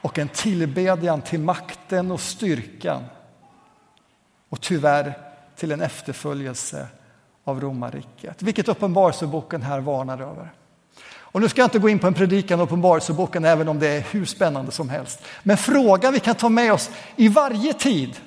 och 0.01 0.19
en 0.19 0.29
tillbedjan 0.29 1.21
till 1.21 1.39
makten 1.39 2.11
och 2.11 2.19
styrkan. 2.19 3.03
Och 4.49 4.61
tyvärr 4.61 5.13
till 5.55 5.71
en 5.71 5.81
efterföljelse 5.81 6.87
av 7.43 7.61
romarriket, 7.61 8.41
vilket 8.41 8.67
Uppenbarelseboken 8.67 9.61
här 9.61 9.79
varnar 9.79 10.21
över. 10.21 10.53
Och 11.19 11.41
nu 11.41 11.49
ska 11.49 11.61
jag 11.61 11.65
inte 11.65 11.79
gå 11.79 11.89
in 11.89 11.99
på 11.99 12.07
en 12.07 12.13
predikan 12.13 12.59
om 12.59 12.63
Uppenbarelseboken, 12.63 13.45
även 13.45 13.67
om 13.67 13.79
det 13.79 13.87
är 13.87 14.01
hur 14.01 14.25
spännande 14.25 14.71
som 14.71 14.89
helst. 14.89 15.23
Men 15.43 15.57
frågan 15.57 16.13
vi 16.13 16.19
kan 16.19 16.35
ta 16.35 16.49
med 16.49 16.73
oss 16.73 16.89
i 17.15 17.27
varje 17.27 17.73
tid, 17.73 18.19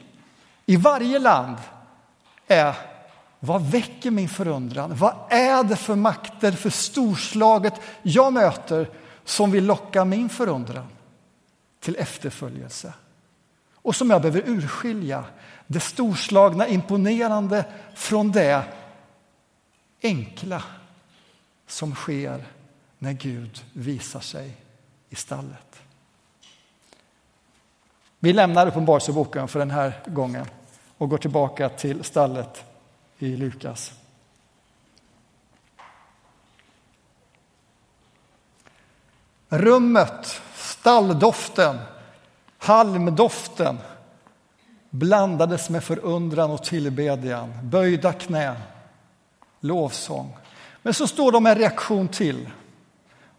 i 0.67 0.77
varje 0.77 1.19
land, 1.19 1.57
är 2.49 2.75
vad 3.41 3.71
väcker 3.71 4.11
min 4.11 4.29
förundran? 4.29 4.95
Vad 4.95 5.15
är 5.31 5.65
det 5.65 5.77
för 5.77 5.95
makter, 5.95 6.53
för 6.53 6.71
storslaget 6.71 7.75
jag 8.03 8.33
möter 8.33 8.91
som 9.25 9.51
vill 9.51 9.65
locka 9.65 10.05
min 10.05 10.29
förundran 10.29 10.87
till 11.81 11.97
efterföljelse? 11.97 12.93
Och 13.75 13.97
som 13.97 14.11
jag 14.11 14.23
behöver 14.23 14.49
urskilja 14.49 15.25
det 15.67 15.81
storslagna, 15.81 16.69
imponerande 16.69 17.65
från 17.95 18.33
det 18.33 18.63
enkla 20.03 20.63
som 21.67 21.95
sker 21.95 22.47
när 22.99 23.13
Gud 23.13 23.65
visar 23.73 24.21
sig 24.21 24.57
i 25.09 25.15
stallet. 25.15 25.83
Vi 28.19 28.33
lämnar 28.33 28.67
Uppenbarelseboken 28.67 29.49
för 29.49 29.59
den 29.59 29.71
här 29.71 30.03
gången 30.07 30.47
och 30.99 31.09
går 31.09 31.19
tillbaka 31.19 31.69
till 31.69 32.05
stallet 32.05 32.65
i 33.23 33.37
Lukas. 33.37 33.93
Rummet, 39.49 40.41
stalldoften, 40.55 41.79
halmdoften 42.59 43.79
blandades 44.91 45.71
med 45.71 45.85
förundran 45.85 46.51
och 46.51 46.65
tillbedjan, 46.65 47.53
böjda 47.63 48.13
knän, 48.13 48.57
lovsång. 49.61 50.37
Men 50.83 50.95
så 50.95 51.07
står 51.07 51.33
de 51.33 51.47
en 51.47 51.55
reaktion 51.55 52.09
till. 52.09 52.51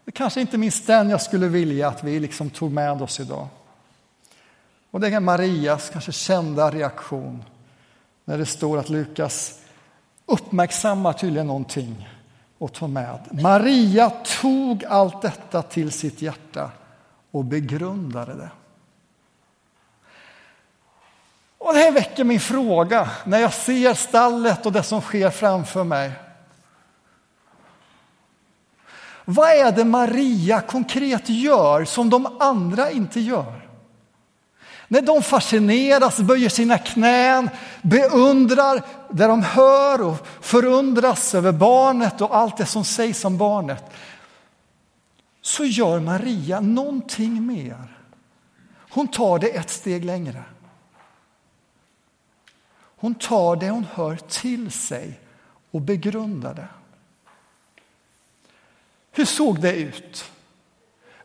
Det 0.05 0.11
kanske 0.11 0.41
inte 0.41 0.57
minst 0.57 0.87
den 0.87 1.09
jag 1.09 1.21
skulle 1.21 1.47
vilja 1.47 1.87
att 1.87 2.03
vi 2.03 2.19
liksom 2.19 2.49
tog 2.49 2.71
med 2.71 3.01
oss 3.01 3.19
idag. 3.19 3.47
Och 4.91 4.99
det 4.99 5.07
är 5.07 5.19
Marias 5.19 5.89
kanske 5.89 6.11
kända 6.11 6.71
reaktion 6.71 7.43
när 8.25 8.37
det 8.37 8.45
står 8.45 8.77
att 8.77 8.89
Lukas 8.89 9.60
uppmärksammar 10.31 11.13
tydligen 11.13 11.47
någonting 11.47 12.09
och 12.57 12.73
tar 12.73 12.87
med. 12.87 13.19
Maria 13.31 14.09
tog 14.09 14.85
allt 14.85 15.21
detta 15.21 15.61
till 15.61 15.91
sitt 15.91 16.21
hjärta 16.21 16.71
och 17.31 17.45
begrundade 17.45 18.33
det. 18.33 18.49
Och 21.57 21.73
det 21.73 21.79
här 21.79 21.91
väcker 21.91 22.23
min 22.23 22.39
fråga 22.39 23.09
när 23.25 23.39
jag 23.39 23.53
ser 23.53 23.93
stallet 23.93 24.65
och 24.65 24.71
det 24.71 24.83
som 24.83 25.01
sker 25.01 25.29
framför 25.29 25.83
mig. 25.83 26.11
Vad 29.25 29.49
är 29.49 29.71
det 29.71 29.85
Maria 29.85 30.61
konkret 30.61 31.29
gör 31.29 31.85
som 31.85 32.09
de 32.09 32.37
andra 32.39 32.91
inte 32.91 33.19
gör? 33.19 33.70
När 34.91 35.01
de 35.01 35.23
fascineras, 35.23 36.19
böjer 36.19 36.49
sina 36.49 36.77
knän, 36.77 37.49
beundrar 37.81 38.83
det 39.09 39.27
de 39.27 39.43
hör 39.43 40.01
och 40.01 40.27
förundras 40.41 41.35
över 41.35 41.51
barnet 41.51 42.21
och 42.21 42.35
allt 42.35 42.57
det 42.57 42.65
som 42.65 42.85
sägs 42.85 43.25
om 43.25 43.37
barnet 43.37 43.83
så 45.41 45.65
gör 45.65 45.99
Maria 45.99 46.59
någonting 46.59 47.47
mer. 47.47 47.97
Hon 48.75 49.07
tar 49.07 49.39
det 49.39 49.47
ett 49.47 49.69
steg 49.69 50.05
längre. 50.05 50.43
Hon 52.75 53.15
tar 53.15 53.55
det 53.55 53.69
hon 53.69 53.87
hör 53.93 54.15
till 54.15 54.71
sig 54.71 55.19
och 55.71 55.81
begrundar 55.81 56.53
det. 56.53 56.67
Hur 59.11 59.25
såg 59.25 59.61
det 59.61 59.75
ut? 59.75 60.31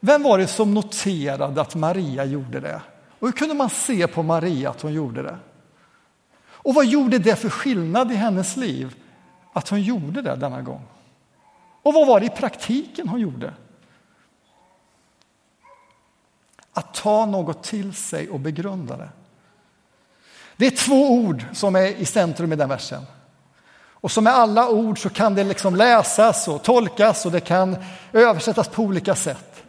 Vem 0.00 0.22
var 0.22 0.38
det 0.38 0.46
som 0.46 0.74
noterade 0.74 1.60
att 1.60 1.74
Maria 1.74 2.24
gjorde 2.24 2.60
det? 2.60 2.82
Och 3.26 3.32
hur 3.32 3.38
kunde 3.38 3.54
man 3.54 3.70
se 3.70 4.06
på 4.06 4.22
Maria 4.22 4.70
att 4.70 4.80
hon 4.80 4.92
gjorde 4.92 5.22
det? 5.22 5.38
Och 6.38 6.74
vad 6.74 6.86
gjorde 6.86 7.18
det 7.18 7.36
för 7.36 7.48
skillnad 7.48 8.12
i 8.12 8.14
hennes 8.14 8.56
liv 8.56 8.94
att 9.52 9.68
hon 9.68 9.82
gjorde 9.82 10.22
det 10.22 10.36
denna 10.36 10.62
gång? 10.62 10.82
Och 11.82 11.94
vad 11.94 12.06
var 12.06 12.20
det 12.20 12.26
i 12.26 12.30
praktiken 12.30 13.08
hon 13.08 13.20
gjorde? 13.20 13.54
Att 16.72 16.94
ta 16.94 17.26
något 17.26 17.62
till 17.62 17.94
sig 17.94 18.30
och 18.30 18.40
begrunda 18.40 18.96
det. 18.96 19.08
Det 20.56 20.66
är 20.66 20.70
två 20.70 21.10
ord 21.10 21.44
som 21.52 21.76
är 21.76 21.86
i 21.86 22.04
centrum 22.04 22.52
i 22.52 22.56
den 22.56 22.68
versen. 22.68 23.02
Och 23.90 24.10
som 24.10 24.24
med 24.24 24.34
alla 24.34 24.68
ord 24.68 25.02
så 25.02 25.10
kan 25.10 25.34
det 25.34 25.44
liksom 25.44 25.76
läsas 25.76 26.48
och 26.48 26.62
tolkas 26.62 27.26
och 27.26 27.32
det 27.32 27.40
kan 27.40 27.76
översättas 28.12 28.68
på 28.68 28.82
olika 28.82 29.14
sätt. 29.14 29.65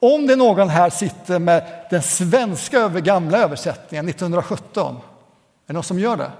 Om 0.00 0.26
det 0.26 0.32
är 0.32 0.36
någon 0.36 0.68
här 0.68 0.90
sitter 0.90 1.38
med 1.38 1.86
den 1.90 2.02
svenska 2.02 2.88
gamla 2.88 3.38
översättningen 3.38 4.08
1917, 4.08 4.96
är 4.96 5.00
det 5.66 5.72
någon 5.72 5.82
som 5.82 5.98
gör 5.98 6.16
det? 6.16 6.32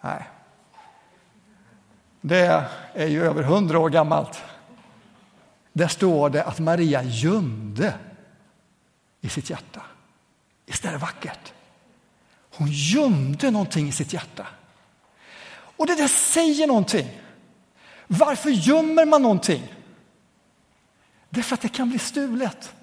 Nej. 0.00 0.28
Det 2.20 2.64
är 2.94 3.06
ju 3.06 3.24
över 3.24 3.42
hundra 3.42 3.78
år 3.78 3.90
gammalt. 3.90 4.42
Där 5.72 5.88
står 5.88 6.30
det 6.30 6.44
att 6.44 6.58
Maria 6.58 7.02
gömde 7.02 7.94
i 9.20 9.28
sitt 9.28 9.50
hjärta. 9.50 9.82
Visst 10.66 10.84
är 10.84 10.92
det 10.92 10.98
vackert? 10.98 11.52
Hon 12.56 12.68
gömde 12.70 13.50
någonting 13.50 13.88
i 13.88 13.92
sitt 13.92 14.12
hjärta. 14.12 14.46
Och 15.76 15.86
det 15.86 15.94
där 15.94 16.08
säger 16.08 16.66
någonting. 16.66 17.20
Varför 18.06 18.50
gömmer 18.50 19.04
man 19.04 19.22
någonting? 19.22 19.74
Det 21.34 21.40
är 21.40 21.42
för 21.42 21.54
att 21.54 21.60
det 21.60 21.68
kan 21.68 21.88
bli 21.88 21.98
stulet. 21.98 22.74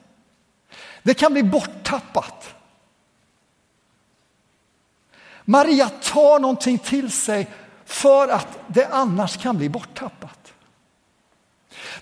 Det 1.03 1.13
kan 1.13 1.33
bli 1.33 1.43
borttappat. 1.43 2.53
Maria 5.45 5.89
tar 5.89 6.39
någonting 6.39 6.77
till 6.77 7.11
sig 7.11 7.49
för 7.85 8.27
att 8.27 8.59
det 8.67 8.85
annars 8.85 9.37
kan 9.37 9.57
bli 9.57 9.69
borttappat. 9.69 10.53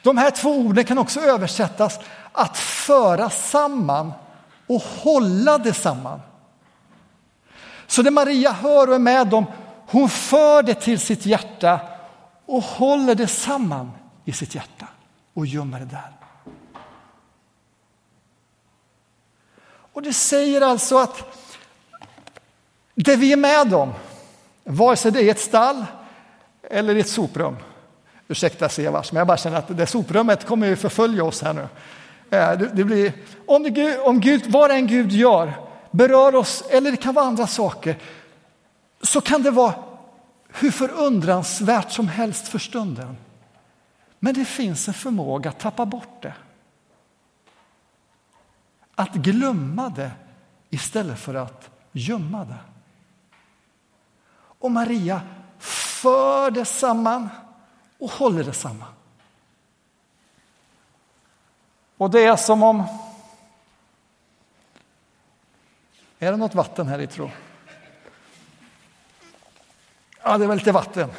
De 0.01 0.18
här 0.18 0.32
två 0.32 0.50
orden 0.50 0.86
kan 0.86 0.98
också 0.98 1.20
översättas 1.20 2.00
att 2.32 2.58
föra 2.58 3.29
samman 3.29 4.13
och 4.68 4.82
hålla 4.82 5.58
det 5.58 5.74
samman. 5.74 6.22
Så 7.88 8.01
det 8.01 8.12
Maria 8.12 8.51
hör 8.51 8.88
och 8.88 8.96
är 8.96 9.00
med 9.00 9.34
om, 9.34 9.46
hon 9.88 10.10
för 10.10 10.63
det 10.63 10.74
till 10.74 11.00
sitt 11.00 11.25
hjärta 11.25 11.79
och 12.46 12.63
håller 12.63 13.15
det 13.15 13.27
samman 13.27 13.91
i 14.25 14.32
sitt 14.32 14.56
hjärta 14.56 14.88
och 15.34 15.46
gömmer 15.46 15.79
det 15.79 15.86
där. 15.86 16.19
Och 19.93 20.01
det 20.01 20.13
säger 20.13 20.62
alltså 20.62 20.98
att 20.98 21.24
det 22.96 23.15
vi 23.15 23.34
är 23.34 23.38
med 23.38 23.74
om, 23.74 23.93
vare 24.63 24.96
sig 24.96 25.12
det 25.12 25.24
är 25.24 25.31
ett 25.31 25.39
stall 25.39 25.86
eller 26.63 26.96
ett 26.96 27.10
soprum, 27.10 27.58
ursäkta 28.27 28.69
Sevars, 28.69 29.12
men 29.12 29.17
jag 29.17 29.27
bara 29.27 29.38
känner 29.38 29.58
att 29.58 29.77
det 29.77 29.88
soprummet 29.88 30.46
kommer 30.46 30.67
ju 30.67 30.75
förfölja 30.75 31.24
oss 31.24 31.41
här 31.41 31.53
nu. 31.53 31.67
Eh, 32.38 32.51
det 32.74 32.84
blir, 32.84 33.13
om, 33.46 33.63
det, 33.63 34.00
om 34.00 34.19
Gud, 34.19 34.51
vad 34.51 34.72
en 34.72 34.88
Gud 34.88 35.12
gör 35.12 35.53
berör 35.91 36.36
oss, 36.36 36.63
eller 36.69 36.91
det 36.91 36.98
kan 36.98 37.13
vara 37.13 37.25
andra 37.25 37.48
saker, 37.48 37.98
så 39.01 39.22
kan 39.22 39.43
det 39.43 39.51
vara 39.51 39.74
hur 40.53 40.72
förundransvärt 40.72 41.91
som 41.91 42.08
helst 42.08 42.48
för 42.48 42.60
stunden. 42.60 43.17
Men 44.19 44.34
det 44.34 44.46
finns 44.46 44.88
en 44.88 44.93
förmåga 44.93 45.50
att 45.50 45.60
tappa 45.60 45.86
bort 45.86 46.22
det. 46.22 46.34
Att 49.00 49.13
glömma 49.13 49.89
det 49.89 50.12
istället 50.70 51.20
för 51.20 51.36
att 51.36 51.70
gömma 51.91 52.46
det. 52.46 52.58
Och 54.60 54.72
Maria 54.72 55.22
för 55.60 56.51
det 56.51 56.65
samman 56.65 57.29
och 58.00 58.12
håller 58.12 58.44
det 58.44 58.53
samman. 58.53 58.94
Och 61.98 62.10
det 62.10 62.24
är 62.24 62.36
som 62.36 62.63
om... 62.63 62.84
Är 66.20 66.32
det 66.32 66.38
något 66.38 66.56
vatten 66.56 66.88
här 66.88 67.00
i 67.00 67.08
tro? 67.08 67.32
Ja, 70.24 70.38
det 70.38 70.44
är 70.44 70.48
väl 70.48 70.58
lite 70.58 70.72
vatten. 70.72 71.10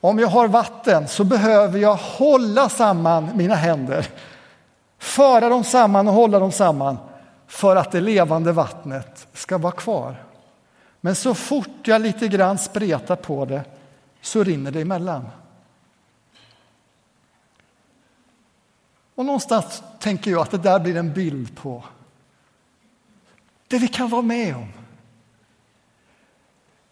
Om 0.00 0.18
jag 0.18 0.28
har 0.28 0.48
vatten 0.48 1.08
så 1.08 1.24
behöver 1.24 1.78
jag 1.78 1.96
hålla 1.96 2.68
samman 2.68 3.36
mina 3.36 3.54
händer, 3.54 4.08
föra 5.04 5.48
dem 5.48 5.64
samman 5.64 6.08
och 6.08 6.14
hålla 6.14 6.38
dem 6.38 6.52
samman 6.52 6.96
för 7.46 7.76
att 7.76 7.92
det 7.92 8.00
levande 8.00 8.52
vattnet 8.52 9.28
ska 9.32 9.58
vara 9.58 9.72
kvar. 9.72 10.24
Men 11.00 11.14
så 11.14 11.34
fort 11.34 11.88
jag 11.88 12.02
lite 12.02 12.28
grann 12.28 12.58
spretar 12.58 13.16
på 13.16 13.44
det 13.44 13.64
så 14.20 14.44
rinner 14.44 14.70
det 14.70 14.80
emellan. 14.80 15.28
Och 19.14 19.24
någonstans 19.24 19.82
tänker 19.98 20.30
jag 20.30 20.40
att 20.40 20.50
det 20.50 20.58
där 20.58 20.80
blir 20.80 20.96
en 20.96 21.12
bild 21.12 21.56
på 21.56 21.84
det 23.68 23.78
vi 23.78 23.88
kan 23.88 24.08
vara 24.08 24.22
med 24.22 24.56
om. 24.56 24.72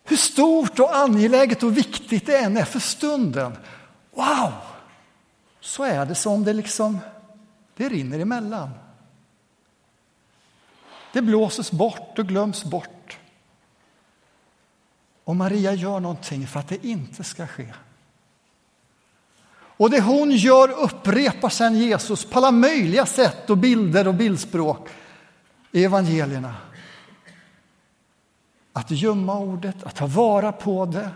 Hur 0.05 0.17
stort 0.17 0.79
och 0.79 0.97
angeläget 0.97 1.63
och 1.63 1.77
viktigt 1.77 2.27
det 2.27 2.39
än 2.39 2.57
är 2.57 2.65
för 2.65 2.81
stunden. 2.81 3.57
Wow! 4.15 4.53
Så 5.61 5.85
är 5.85 6.07
det 6.07 6.15
som 6.15 6.45
det 6.45 6.53
liksom, 6.53 6.99
det 7.83 7.89
rinner 7.89 8.19
emellan. 8.19 8.71
Det 11.13 11.23
blåses 11.23 11.73
bort 11.73 12.19
och 12.19 12.27
glöms 12.27 12.65
bort. 12.65 13.19
Och 15.25 15.37
Maria 15.37 15.75
gör 15.75 16.01
någonting 16.01 16.47
för 16.47 16.61
att 16.61 16.69
det 16.69 16.87
inte 16.87 17.25
ska 17.25 17.47
ske. 17.47 17.75
Och 19.55 19.91
det 19.91 20.01
hon 20.01 20.31
gör 20.31 20.71
upprepar 20.71 21.49
sedan 21.49 21.79
Jesus 21.79 22.25
på 22.25 22.39
alla 22.39 22.51
möjliga 22.51 23.07
sätt 23.07 23.51
och 23.51 23.59
bilder 23.59 24.09
och 24.09 24.15
bildspråk 24.15 24.89
i 25.73 25.85
evangelierna. 25.85 26.55
Att 28.73 28.91
gömma 28.91 29.39
ordet, 29.39 29.83
att 29.83 29.97
ta 29.97 30.07
vara 30.07 30.53
på 30.53 30.87
det. 30.87 31.11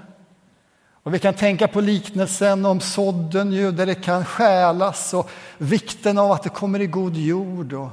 Och 1.06 1.14
vi 1.14 1.18
kan 1.18 1.34
tänka 1.34 1.68
på 1.68 1.80
liknelsen 1.80 2.64
om 2.64 2.80
sådden 2.80 3.52
ju, 3.52 3.72
där 3.72 3.86
det 3.86 3.94
kan 3.94 4.24
stjälas 4.24 5.14
och 5.14 5.30
vikten 5.58 6.18
av 6.18 6.32
att 6.32 6.42
det 6.42 6.48
kommer 6.48 6.80
i 6.80 6.86
god 6.86 7.16
jord. 7.16 7.72
Och, 7.72 7.90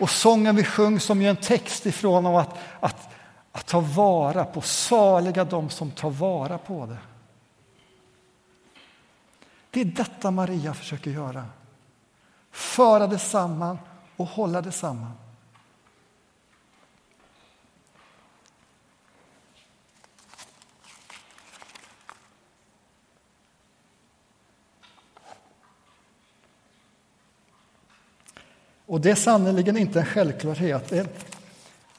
och 0.00 0.10
sången 0.10 0.56
vi 0.56 0.64
sjöng 0.64 1.00
som 1.00 1.22
ju 1.22 1.28
en 1.28 1.36
text 1.36 1.86
ifrån 1.86 2.26
om 2.26 2.36
att, 2.36 2.58
att, 2.80 3.08
att 3.52 3.66
ta 3.66 3.80
vara 3.80 4.44
på, 4.44 4.60
saliga 4.60 5.44
de 5.44 5.70
som 5.70 5.90
tar 5.90 6.10
vara 6.10 6.58
på 6.58 6.86
det. 6.86 6.98
Det 9.70 9.80
är 9.80 9.84
detta 9.84 10.30
Maria 10.30 10.74
försöker 10.74 11.10
göra. 11.10 11.44
Föra 12.50 13.06
det 13.06 13.18
samman 13.18 13.78
och 14.16 14.26
hålla 14.26 14.62
det 14.62 14.72
samman. 14.72 15.12
Och 28.86 29.00
det 29.00 29.10
är 29.10 29.14
sannerligen 29.14 29.76
inte 29.76 30.00
en 30.00 30.06
självklarhet. 30.06 30.92
Jag 30.92 31.06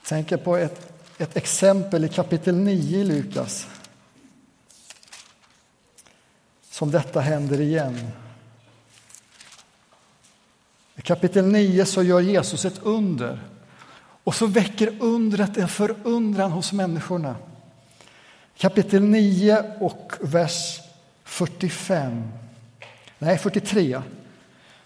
tänker 0.06 0.38
på 0.38 0.58
ett, 0.58 0.93
ett 1.17 1.38
exempel 1.38 2.06
i 2.06 2.10
kapitel 2.10 2.56
9 2.56 3.00
i 3.00 3.04
Lukas. 3.04 3.67
Som 6.69 6.91
detta 6.91 7.19
händer 7.19 7.62
igen. 7.62 8.12
I 10.95 11.02
kapitel 11.02 11.45
9 11.45 11.86
så 11.86 12.04
gör 12.04 12.19
Jesus 12.19 12.65
ett 12.65 12.80
under. 12.84 13.39
Och 14.23 14.36
så 14.36 14.47
väcker 14.47 14.95
undret 15.00 15.58
en 15.58 15.67
förundran 15.67 16.52
hos 16.52 16.73
människorna. 16.73 17.36
Kapitel 18.58 19.04
9 19.04 19.73
och 19.80 20.13
vers 20.21 20.80
45. 21.23 22.32
Nej, 23.19 23.38
43. 23.38 24.02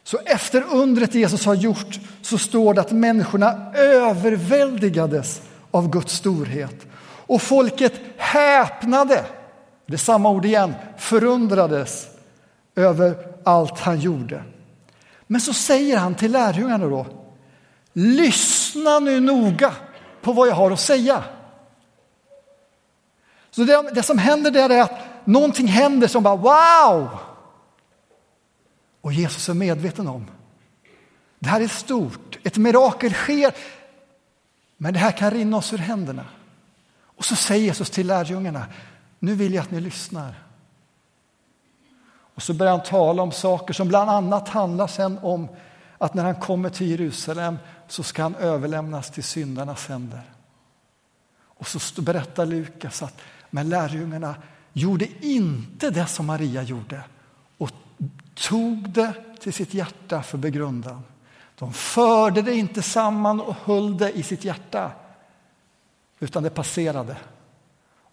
Så 0.03 0.17
efter 0.25 0.63
undret 0.73 1.15
Jesus 1.15 1.45
har 1.45 1.55
gjort 1.55 1.99
så 2.21 2.37
står 2.37 2.73
det 2.73 2.81
att 2.81 2.91
människorna 2.91 3.73
överväldigades 3.73 5.41
av 5.71 5.89
Guds 5.89 6.13
storhet. 6.13 6.75
Och 7.03 7.41
folket 7.41 7.93
häpnade, 8.17 9.25
det 9.85 9.93
är 9.93 9.97
samma 9.97 10.29
ord 10.29 10.45
igen, 10.45 10.73
förundrades 10.97 12.07
över 12.75 13.15
allt 13.43 13.79
han 13.79 13.99
gjorde. 13.99 14.43
Men 15.27 15.41
så 15.41 15.53
säger 15.53 15.97
han 15.97 16.15
till 16.15 16.31
lärjungarna 16.31 16.87
då, 16.87 17.05
lyssna 17.93 18.99
nu 18.99 19.19
noga 19.19 19.73
på 20.21 20.33
vad 20.33 20.47
jag 20.47 20.55
har 20.55 20.71
att 20.71 20.79
säga. 20.79 21.23
Så 23.51 23.63
det, 23.63 23.91
det 23.93 24.03
som 24.03 24.17
händer 24.17 24.51
där 24.51 24.69
är 24.69 24.81
att 24.81 24.99
någonting 25.25 25.67
händer 25.67 26.07
som 26.07 26.23
bara 26.23 26.35
wow! 26.35 27.09
Och 29.01 29.13
Jesus 29.13 29.49
är 29.49 29.53
medveten 29.53 30.07
om. 30.07 30.25
Det 31.39 31.49
här 31.49 31.61
är 31.61 31.67
stort, 31.67 32.39
ett 32.43 32.57
mirakel 32.57 33.13
sker, 33.13 33.53
men 34.77 34.93
det 34.93 34.99
här 34.99 35.11
kan 35.11 35.31
rinna 35.31 35.57
oss 35.57 35.73
ur 35.73 35.77
händerna. 35.77 36.25
Och 37.03 37.25
så 37.25 37.35
säger 37.35 37.65
Jesus 37.65 37.89
till 37.89 38.07
lärjungarna, 38.07 38.65
nu 39.19 39.35
vill 39.35 39.53
jag 39.53 39.61
att 39.61 39.71
ni 39.71 39.79
lyssnar. 39.79 40.43
Och 42.33 42.43
så 42.43 42.53
börjar 42.53 42.71
han 42.71 42.83
tala 42.83 43.23
om 43.23 43.31
saker 43.31 43.73
som 43.73 43.87
bland 43.87 44.09
annat 44.09 44.49
handlar 44.49 44.87
sen 44.87 45.19
om 45.21 45.47
att 45.97 46.13
när 46.13 46.23
han 46.23 46.35
kommer 46.35 46.69
till 46.69 46.89
Jerusalem 46.89 47.57
så 47.87 48.03
ska 48.03 48.23
han 48.23 48.35
överlämnas 48.35 49.11
till 49.11 49.23
syndarnas 49.23 49.87
händer. 49.87 50.21
Och 51.43 51.67
så 51.67 52.01
berättar 52.01 52.45
Lukas 52.45 53.01
att 53.01 53.21
men 53.49 53.69
lärjungarna 53.69 54.35
gjorde 54.73 55.07
inte 55.21 55.89
det 55.89 56.05
som 56.05 56.25
Maria 56.25 56.63
gjorde 56.63 57.03
tog 58.41 58.89
det 58.89 59.13
till 59.39 59.53
sitt 59.53 59.73
hjärta 59.73 60.23
för 60.23 60.37
begrundan. 60.37 61.03
De 61.55 61.73
förde 61.73 62.41
det 62.41 62.53
inte 62.53 62.81
samman 62.81 63.41
och 63.41 63.55
höll 63.63 63.97
det 63.97 64.11
i 64.11 64.23
sitt 64.23 64.45
hjärta, 64.45 64.91
utan 66.19 66.43
det 66.43 66.49
passerade. 66.49 67.17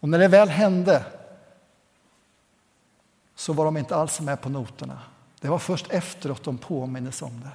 Och 0.01 0.09
när 0.09 0.19
det 0.19 0.29
väl 0.29 0.49
hände 0.49 1.05
så 3.35 3.53
var 3.53 3.64
de 3.64 3.77
inte 3.77 3.97
alls 3.97 4.21
med 4.21 4.41
på 4.41 4.49
noterna. 4.49 4.99
Det 5.41 5.49
var 5.49 5.59
först 5.59 5.91
efteråt 5.91 6.45
de 6.45 6.59
påminnes 6.59 7.23
om 7.23 7.41
det. 7.41 7.51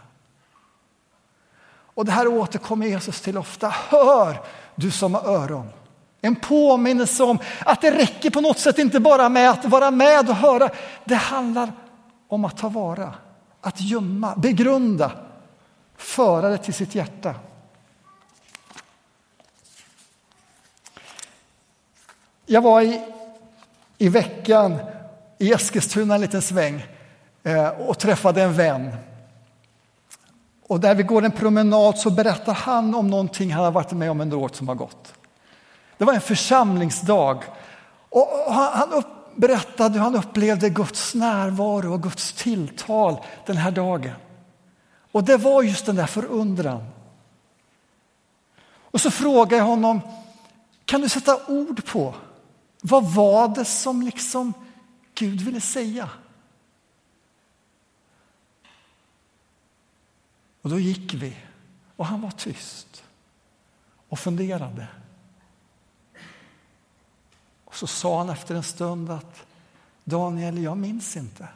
Och 1.96 2.06
det 2.06 2.12
här 2.12 2.28
återkommer 2.28 2.88
Jesus 2.88 3.22
till 3.22 3.38
ofta. 3.38 3.70
Hör, 3.70 4.42
du 4.76 4.92
som 4.92 5.14
har 5.14 5.22
öron. 5.22 5.70
En 6.22 6.36
påminnelse 6.36 7.24
om 7.24 7.40
att 7.66 7.82
det 7.82 7.92
räcker 7.92 8.30
på 8.30 8.42
något 8.42 8.60
sätt 8.60 8.80
inte 8.80 9.00
bara 9.00 9.30
med 9.30 9.50
att 9.50 9.66
vara 9.66 9.92
med 9.92 10.30
och 10.30 10.36
höra. 10.36 10.70
Det 11.06 11.16
handlar 11.16 11.72
om 12.28 12.46
att 12.46 12.58
ta 12.58 12.70
vara, 12.70 13.14
att 13.62 13.82
gömma, 13.82 14.36
begrunda, 14.36 15.12
föra 15.96 16.50
det 16.50 16.58
till 16.58 16.74
sitt 16.74 16.96
hjärta. 16.96 17.36
Jag 22.46 22.62
var 22.62 22.82
i, 22.82 23.02
i 23.98 24.10
veckan 24.10 24.80
i 25.38 25.54
Eskilstuna 25.54 26.16
en 26.16 26.22
liten 26.22 26.42
sväng 26.42 26.86
eh, 27.44 27.68
och 27.68 28.00
träffade 28.00 28.42
en 28.42 28.54
vän. 28.54 28.96
Och 30.68 30.80
där 30.80 30.96
vi 30.96 31.04
går 31.04 31.24
en 31.24 31.32
promenad 31.32 31.98
så 31.98 32.10
berättar 32.10 32.54
han 32.54 32.96
om 32.96 33.08
någonting 33.08 33.54
han 33.54 33.64
har 33.64 33.72
varit 33.72 33.92
med 33.92 34.12
om 34.12 34.22
under 34.22 34.38
året 34.38 34.56
som 34.56 34.68
har 34.68 34.76
gått. 34.76 35.14
Det 35.98 36.06
var 36.06 36.14
en 36.14 36.22
församlingsdag 36.22 37.44
och 38.10 38.54
han, 38.54 38.74
han 38.74 38.92
upp, 38.94 39.08
berättade 39.36 39.94
hur 39.94 40.00
han 40.04 40.16
upplevde 40.16 40.70
Guds 40.70 41.14
närvaro 41.14 41.94
och 41.94 42.04
Guds 42.04 42.34
tilltal 42.34 43.22
den 43.46 43.58
här 43.58 43.72
dagen. 43.72 44.16
Och 45.12 45.24
det 45.24 45.38
var 45.38 45.64
just 45.64 45.86
den 45.86 45.96
där 45.96 46.08
förundran. 46.08 46.84
Och 48.66 49.02
så 49.02 49.12
frågade 49.12 49.56
jag 49.56 49.66
honom, 49.66 50.02
kan 50.86 51.02
du 51.02 51.10
sätta 51.10 51.46
ord 51.48 51.86
på 51.86 52.16
vad 52.82 53.14
var 53.14 53.48
det 53.48 53.66
som 53.66 54.02
liksom 54.02 54.54
Gud 55.16 55.42
ville 55.42 55.62
säga? 55.62 56.10
Och 60.62 60.70
då 60.70 60.80
gick 60.80 61.14
vi 61.14 61.38
och 61.96 62.06
han 62.06 62.22
var 62.22 62.32
tyst 62.32 63.04
och 64.10 64.20
funderade. 64.20 64.88
Och 67.74 67.80
så 67.80 67.88
sa 67.88 68.18
han 68.18 68.30
efter 68.30 68.56
en 68.56 68.64
stund 68.64 69.12
att 69.12 69.46
Daniel, 70.04 70.64
jag 70.64 70.78
minns 70.78 71.18
inte. 71.18 71.48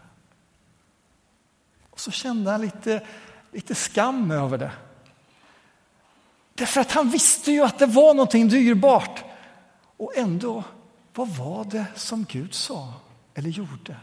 Och 1.89 1.99
så 1.99 2.11
kände 2.11 2.51
han 2.51 2.61
lite, 2.61 3.05
lite 3.51 3.75
skam 3.75 4.31
över 4.31 4.57
det. 4.57 4.71
Därför 6.53 6.81
att 6.81 6.91
han 6.91 7.09
visste 7.09 7.51
ju 7.51 7.63
att 7.63 7.79
det 7.79 7.85
var 7.85 8.13
någonting 8.13 8.49
dyrbart. 8.49 9.23
Och 9.97 10.17
ändå, 10.17 10.63
vad 11.13 11.27
var 11.27 11.65
det 11.65 11.85
som 11.95 12.25
Gud 12.29 12.53
sa 12.53 12.93
eller 13.33 13.49
gjorde? 13.49 13.95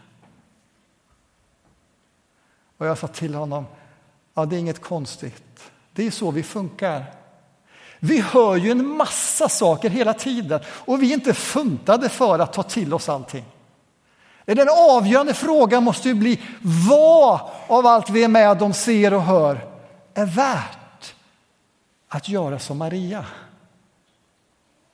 Och 2.77 2.87
jag 2.87 2.99
sa 2.99 3.07
till 3.07 3.35
honom, 3.35 3.67
ja 4.35 4.47
det 4.47 4.57
är 4.57 4.61
inget 4.61 4.83
konstigt. 4.83 5.73
Det 5.93 6.07
är 6.07 6.11
så 6.11 6.31
vi 6.31 6.43
funkar. 6.43 7.24
Vi 8.05 8.21
hör 8.21 8.57
ju 8.57 8.71
en 8.71 8.87
massa 8.87 9.49
saker 9.49 9.91
hela 9.91 10.15
tiden 10.15 10.61
och 10.67 11.03
vi 11.03 11.11
är 11.11 11.15
inte 11.15 11.35
funtade 11.35 12.09
för 12.09 12.39
att 12.39 12.53
ta 12.53 12.63
till 12.63 12.95
oss 12.95 13.09
allting. 13.09 13.45
Den 14.45 14.69
avgörande 14.69 15.35
frågan 15.35 15.85
måste 15.85 16.09
ju 16.09 16.15
bli 16.15 16.41
vad 16.89 17.41
av 17.69 17.87
allt 17.87 18.11
vi 18.11 18.25
är 18.25 18.29
med 18.29 18.63
om, 18.63 18.73
ser 18.73 19.15
och 19.15 19.23
hör 19.23 19.69
är 20.15 20.27
värt 20.27 21.15
att 22.09 22.29
göra 22.29 22.59
som 22.59 22.79
Maria 22.79 23.27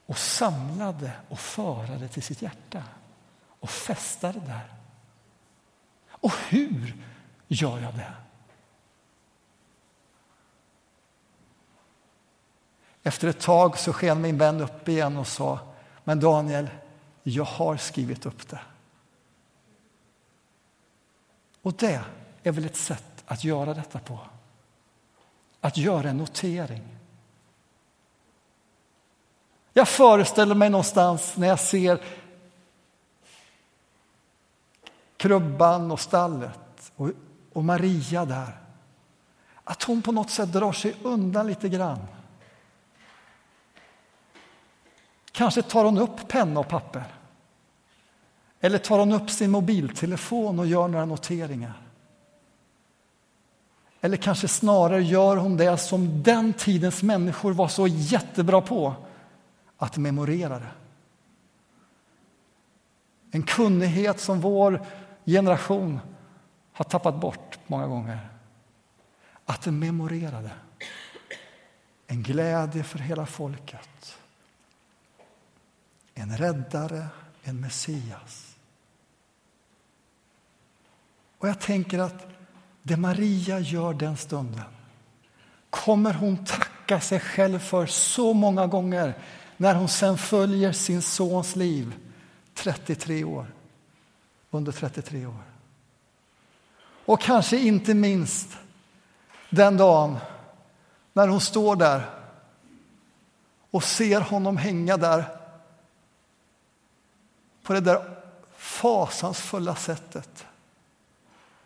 och 0.05 0.17
samla 0.17 0.91
det 0.91 1.11
och 1.29 1.39
föra 1.39 1.97
det 1.99 2.07
till 2.07 2.23
sitt 2.23 2.41
hjärta 2.41 2.83
och 3.59 3.69
fästa 3.69 4.27
det 4.27 4.39
där. 4.39 4.73
Och 6.09 6.31
hur 6.49 6.95
gör 7.47 7.79
jag 7.79 7.93
det? 7.95 8.20
Efter 13.03 13.27
ett 13.27 13.39
tag 13.39 13.77
så 13.77 13.93
sken 13.93 14.21
min 14.21 14.37
vän 14.37 14.61
upp 14.61 14.89
igen 14.89 15.17
och 15.17 15.27
sa, 15.27 15.59
men 16.03 16.19
Daniel, 16.19 16.69
jag 17.23 17.43
har 17.43 17.77
skrivit 17.77 18.25
upp 18.25 18.49
det. 18.49 18.59
Och 21.61 21.73
det 21.73 22.01
är 22.43 22.51
väl 22.51 22.65
ett 22.65 22.75
sätt 22.75 23.23
att 23.25 23.43
göra 23.43 23.73
detta 23.73 23.99
på. 23.99 24.19
Att 25.61 25.77
göra 25.77 26.09
en 26.09 26.17
notering. 26.17 26.97
Jag 29.73 29.87
föreställer 29.87 30.55
mig 30.55 30.69
någonstans 30.69 31.37
när 31.37 31.47
jag 31.47 31.59
ser 31.59 32.01
krubban 35.17 35.91
och 35.91 35.99
stallet 35.99 36.91
och, 36.95 37.09
och 37.53 37.63
Maria 37.63 38.25
där 38.25 38.57
att 39.63 39.83
hon 39.83 40.01
på 40.01 40.11
något 40.11 40.29
sätt 40.29 40.53
drar 40.53 40.71
sig 40.71 40.95
undan 41.03 41.47
lite 41.47 41.69
grann. 41.69 41.99
Kanske 45.31 45.61
tar 45.61 45.85
hon 45.85 45.97
upp 45.97 46.27
penna 46.27 46.59
och 46.59 46.67
papper. 46.67 47.03
Eller 48.59 48.77
tar 48.77 48.99
hon 48.99 49.11
upp 49.11 49.29
sin 49.29 49.51
mobiltelefon 49.51 50.59
och 50.59 50.67
gör 50.67 50.87
några 50.87 51.05
noteringar? 51.05 51.73
Eller 54.01 54.17
kanske 54.17 54.47
snarare 54.47 55.03
gör 55.03 55.37
hon 55.37 55.57
det 55.57 55.77
som 55.77 56.23
den 56.23 56.53
tidens 56.53 57.03
människor 57.03 57.53
var 57.53 57.67
så 57.67 57.87
jättebra 57.87 58.61
på, 58.61 58.95
att 59.77 59.97
memorera 59.97 60.59
det. 60.59 60.71
En 63.31 63.43
kunnighet 63.43 64.19
som 64.19 64.41
vår 64.41 64.85
generation 65.25 65.99
har 66.73 66.85
tappat 66.85 67.15
bort 67.15 67.59
många 67.67 67.87
gånger. 67.87 68.19
Att 69.45 69.65
memorera 69.65 70.41
det. 70.41 70.51
En 72.07 72.23
glädje 72.23 72.83
för 72.83 72.99
hela 72.99 73.25
folket. 73.25 74.17
En 76.21 76.37
räddare, 76.37 77.07
en 77.43 77.61
Messias. 77.61 78.55
Och 81.37 81.47
jag 81.47 81.59
tänker 81.59 81.99
att 81.99 82.27
det 82.83 82.97
Maria 82.97 83.59
gör 83.59 83.93
den 83.93 84.17
stunden 84.17 84.63
kommer 85.69 86.13
hon 86.13 86.45
tacka 86.45 86.99
sig 86.99 87.19
själv 87.19 87.59
för 87.59 87.85
så 87.85 88.33
många 88.33 88.67
gånger 88.67 89.13
när 89.57 89.75
hon 89.75 89.89
sen 89.89 90.17
följer 90.17 90.71
sin 90.71 91.01
sons 91.01 91.55
liv 91.55 91.93
33 92.53 93.23
år, 93.23 93.45
under 94.51 94.71
33 94.71 95.25
år. 95.25 95.43
Och 97.05 97.21
kanske 97.21 97.59
inte 97.59 97.93
minst 97.93 98.57
den 99.49 99.77
dagen 99.77 100.17
när 101.13 101.27
hon 101.27 101.41
står 101.41 101.75
där 101.75 102.09
och 103.71 103.83
ser 103.83 104.21
honom 104.21 104.57
hänga 104.57 104.97
där 104.97 105.40
på 107.63 107.73
det 107.73 107.79
där 107.81 108.17
fasansfulla 108.55 109.75
sättet 109.75 110.45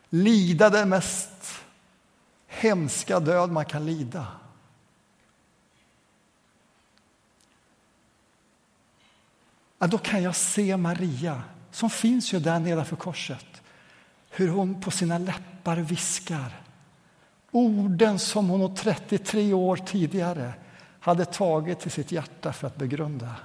lida 0.09 0.69
den 0.69 0.89
mest 0.89 1.63
hemska 2.47 3.19
död 3.19 3.51
man 3.51 3.65
kan 3.65 3.85
lida. 3.85 4.27
Ja, 9.79 9.87
då 9.87 9.97
kan 9.97 10.23
jag 10.23 10.35
se 10.35 10.77
Maria, 10.77 11.43
som 11.71 11.89
finns 11.89 12.33
ju 12.33 12.39
där 12.39 12.59
nedanför 12.59 12.95
korset 12.95 13.61
hur 14.29 14.49
hon 14.49 14.81
på 14.81 14.91
sina 14.91 15.17
läppar 15.17 15.77
viskar 15.77 16.65
orden 17.55 18.19
som 18.19 18.49
hon 18.49 18.75
33 18.75 19.53
år 19.53 19.77
tidigare 19.77 20.53
hade 20.99 21.25
tagit 21.25 21.79
till 21.79 21.91
sitt 21.91 22.11
hjärta 22.11 22.53
för 22.53 22.67
att 22.67 22.75
begrunda. 22.75 23.35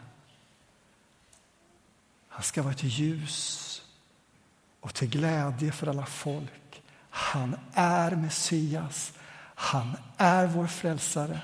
Han 2.41 2.45
ska 2.45 2.63
vara 2.63 2.73
ett 2.73 2.83
ljus 2.83 3.83
och 4.81 4.95
till 4.95 5.09
glädje 5.09 5.73
för 5.73 5.87
alla 5.87 6.07
folk. 6.07 6.83
Han 7.11 7.57
är 7.75 8.11
Messias. 8.11 9.13
Han 9.55 9.97
är 10.17 10.47
vår 10.47 10.67
frälsare. 10.67 11.41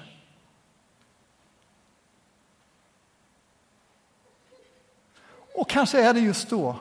Och 5.55 5.69
kanske 5.69 6.03
är 6.03 6.15
det 6.15 6.21
just 6.21 6.51
då. 6.51 6.77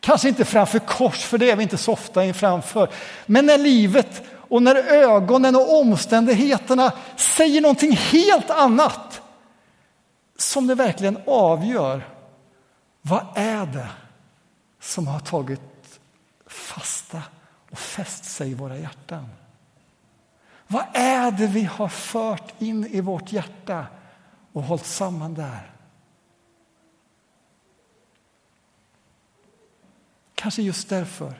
Kanske 0.00 0.28
inte 0.28 0.44
framför 0.44 0.78
kors, 0.78 1.24
för 1.24 1.38
det 1.38 1.50
är 1.50 1.56
vi 1.56 1.62
inte 1.62 1.78
så 1.78 1.92
ofta 1.92 2.34
framför. 2.34 2.90
Men 3.26 3.46
när 3.46 3.58
livet 3.58 4.22
och 4.32 4.62
när 4.62 4.76
ögonen 4.76 5.56
och 5.56 5.80
omständigheterna 5.80 6.92
säger 7.16 7.60
någonting 7.60 7.92
helt 7.96 8.50
annat 8.50 9.22
som 10.36 10.66
det 10.66 10.74
verkligen 10.74 11.18
avgör. 11.26 12.17
Vad 13.02 13.26
är 13.34 13.66
det 13.66 13.90
som 14.80 15.06
har 15.06 15.20
tagit 15.20 16.00
fasta 16.46 17.22
och 17.70 17.78
fäst 17.78 18.24
sig 18.24 18.50
i 18.50 18.54
våra 18.54 18.78
hjärtan. 18.78 19.28
Vad 20.66 20.84
är 20.94 21.30
det 21.30 21.46
vi 21.46 21.64
har 21.64 21.88
fört 21.88 22.54
in 22.58 22.86
i 22.86 23.00
vårt 23.00 23.32
hjärta 23.32 23.86
och 24.52 24.62
hållit 24.62 24.86
samman 24.86 25.34
där? 25.34 25.72
Kanske 30.34 30.62
just 30.62 30.88
därför 30.88 31.34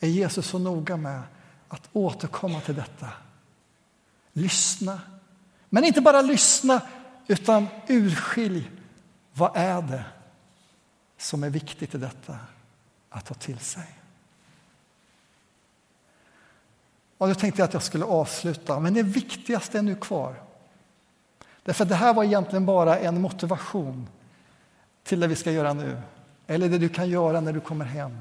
är 0.00 0.08
Jesus 0.08 0.46
så 0.46 0.58
noga 0.58 0.96
med 0.96 1.22
att 1.68 1.88
återkomma 1.92 2.60
till 2.60 2.74
detta. 2.74 3.08
Lyssna, 4.32 5.00
men 5.68 5.84
inte 5.84 6.00
bara 6.00 6.22
lyssna 6.22 6.80
utan 7.26 7.66
urskilj 7.88 8.70
vad 9.32 9.56
är 9.56 9.82
det 9.82 10.04
som 11.18 11.44
är 11.44 11.50
viktigt 11.50 11.94
i 11.94 11.98
detta 11.98 12.38
att 13.10 13.24
ta 13.24 13.34
till 13.34 13.58
sig. 13.58 13.84
Och 17.18 17.28
nu 17.28 17.34
tänkte 17.34 17.60
jag 17.60 17.68
att 17.68 17.74
jag 17.74 17.82
skulle 17.82 18.04
avsluta, 18.04 18.80
men 18.80 18.94
det 18.94 19.02
viktigaste 19.02 19.78
är 19.78 19.82
nu 19.82 19.94
kvar. 19.94 20.34
Därför 21.62 21.84
det 21.84 21.94
här 21.94 22.14
var 22.14 22.24
egentligen 22.24 22.66
bara 22.66 22.98
en 22.98 23.20
motivation 23.20 24.08
till 25.02 25.20
det 25.20 25.26
vi 25.26 25.36
ska 25.36 25.50
göra 25.50 25.72
nu, 25.72 26.00
eller 26.46 26.68
det 26.68 26.78
du 26.78 26.88
kan 26.88 27.08
göra 27.08 27.40
när 27.40 27.52
du 27.52 27.60
kommer 27.60 27.84
hem. 27.84 28.18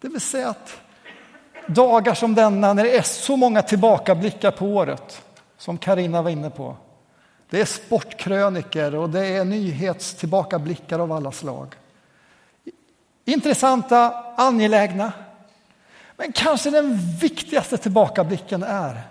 Det 0.00 0.08
vill 0.08 0.20
säga 0.20 0.48
att 0.48 0.80
dagar 1.66 2.14
som 2.14 2.34
denna, 2.34 2.72
när 2.72 2.84
det 2.84 2.96
är 2.96 3.02
så 3.02 3.36
många 3.36 3.62
tillbakablickar 3.62 4.50
på 4.50 4.66
året, 4.66 5.22
som 5.56 5.78
Karina 5.78 6.22
var 6.22 6.30
inne 6.30 6.50
på. 6.50 6.76
Det 7.50 7.60
är 7.60 7.64
sportkröniker 7.64 8.94
och 8.94 9.10
det 9.10 9.26
är 9.26 9.44
nyhetstillbakablickar 9.44 10.98
av 10.98 11.12
alla 11.12 11.32
slag 11.32 11.76
intressanta, 13.28 14.24
angelägna. 14.36 15.12
Men 16.16 16.32
kanske 16.32 16.70
den 16.70 16.98
viktigaste 17.20 17.78
tillbakablicken 17.78 18.62
är 18.62 19.02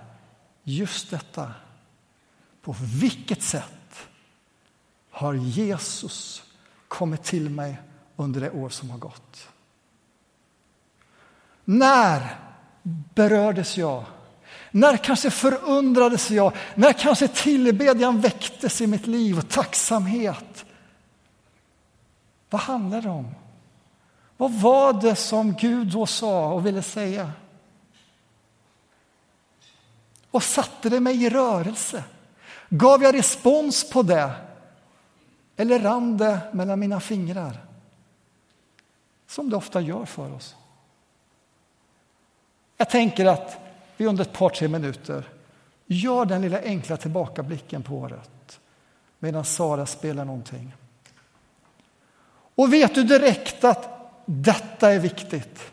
just 0.63 1.11
detta. 1.11 1.51
På 2.61 2.75
vilket 3.01 3.41
sätt 3.41 4.07
har 5.11 5.33
Jesus 5.33 6.43
kommit 6.87 7.23
till 7.23 7.49
mig 7.49 7.77
under 8.15 8.41
det 8.41 8.49
år 8.51 8.69
som 8.69 8.89
har 8.89 8.97
gått? 8.97 9.47
När 11.63 12.35
berördes 13.15 13.77
jag? 13.77 14.05
När 14.71 14.97
kanske 14.97 15.29
förundrades 15.29 16.31
jag? 16.31 16.53
När 16.75 16.93
kanske 16.93 17.27
tillbedjan 17.27 18.21
väcktes 18.21 18.81
i 18.81 18.87
mitt 18.87 19.07
liv 19.07 19.37
och 19.37 19.49
tacksamhet? 19.49 20.65
Vad 22.49 22.61
handlar 22.61 23.01
det 23.01 23.09
om? 23.09 23.35
Vad 24.37 24.51
var 24.51 24.93
det 24.93 25.15
som 25.15 25.53
Gud 25.53 25.87
då 25.87 26.05
sa 26.05 26.53
och 26.53 26.65
ville 26.65 26.81
säga? 26.81 27.31
Och 30.31 30.43
satte 30.43 30.89
det 30.89 30.99
mig 30.99 31.23
i 31.23 31.29
rörelse? 31.29 32.03
Gav 32.69 33.03
jag 33.03 33.15
respons 33.15 33.89
på 33.89 34.03
det? 34.03 34.31
Eller 35.55 35.79
rann 35.79 36.17
det 36.17 36.39
mellan 36.53 36.79
mina 36.79 36.99
fingrar? 36.99 37.65
Som 39.27 39.49
det 39.49 39.55
ofta 39.55 39.81
gör 39.81 40.05
för 40.05 40.33
oss. 40.33 40.55
Jag 42.77 42.89
tänker 42.89 43.25
att 43.25 43.66
vi 43.97 44.05
under 44.05 44.21
ett 44.21 44.33
par, 44.33 44.49
tre 44.49 44.67
minuter 44.67 45.23
gör 45.85 46.25
den 46.25 46.41
lilla 46.41 46.61
enkla 46.61 46.97
tillbakablicken 46.97 47.83
på 47.83 47.95
året 47.95 48.59
medan 49.19 49.45
Sara 49.45 49.85
spelar 49.85 50.25
någonting. 50.25 50.75
Och 52.55 52.73
vet 52.73 52.95
du 52.95 53.03
direkt 53.03 53.63
att 53.63 54.11
detta 54.25 54.91
är 54.91 54.99
viktigt. 54.99 55.71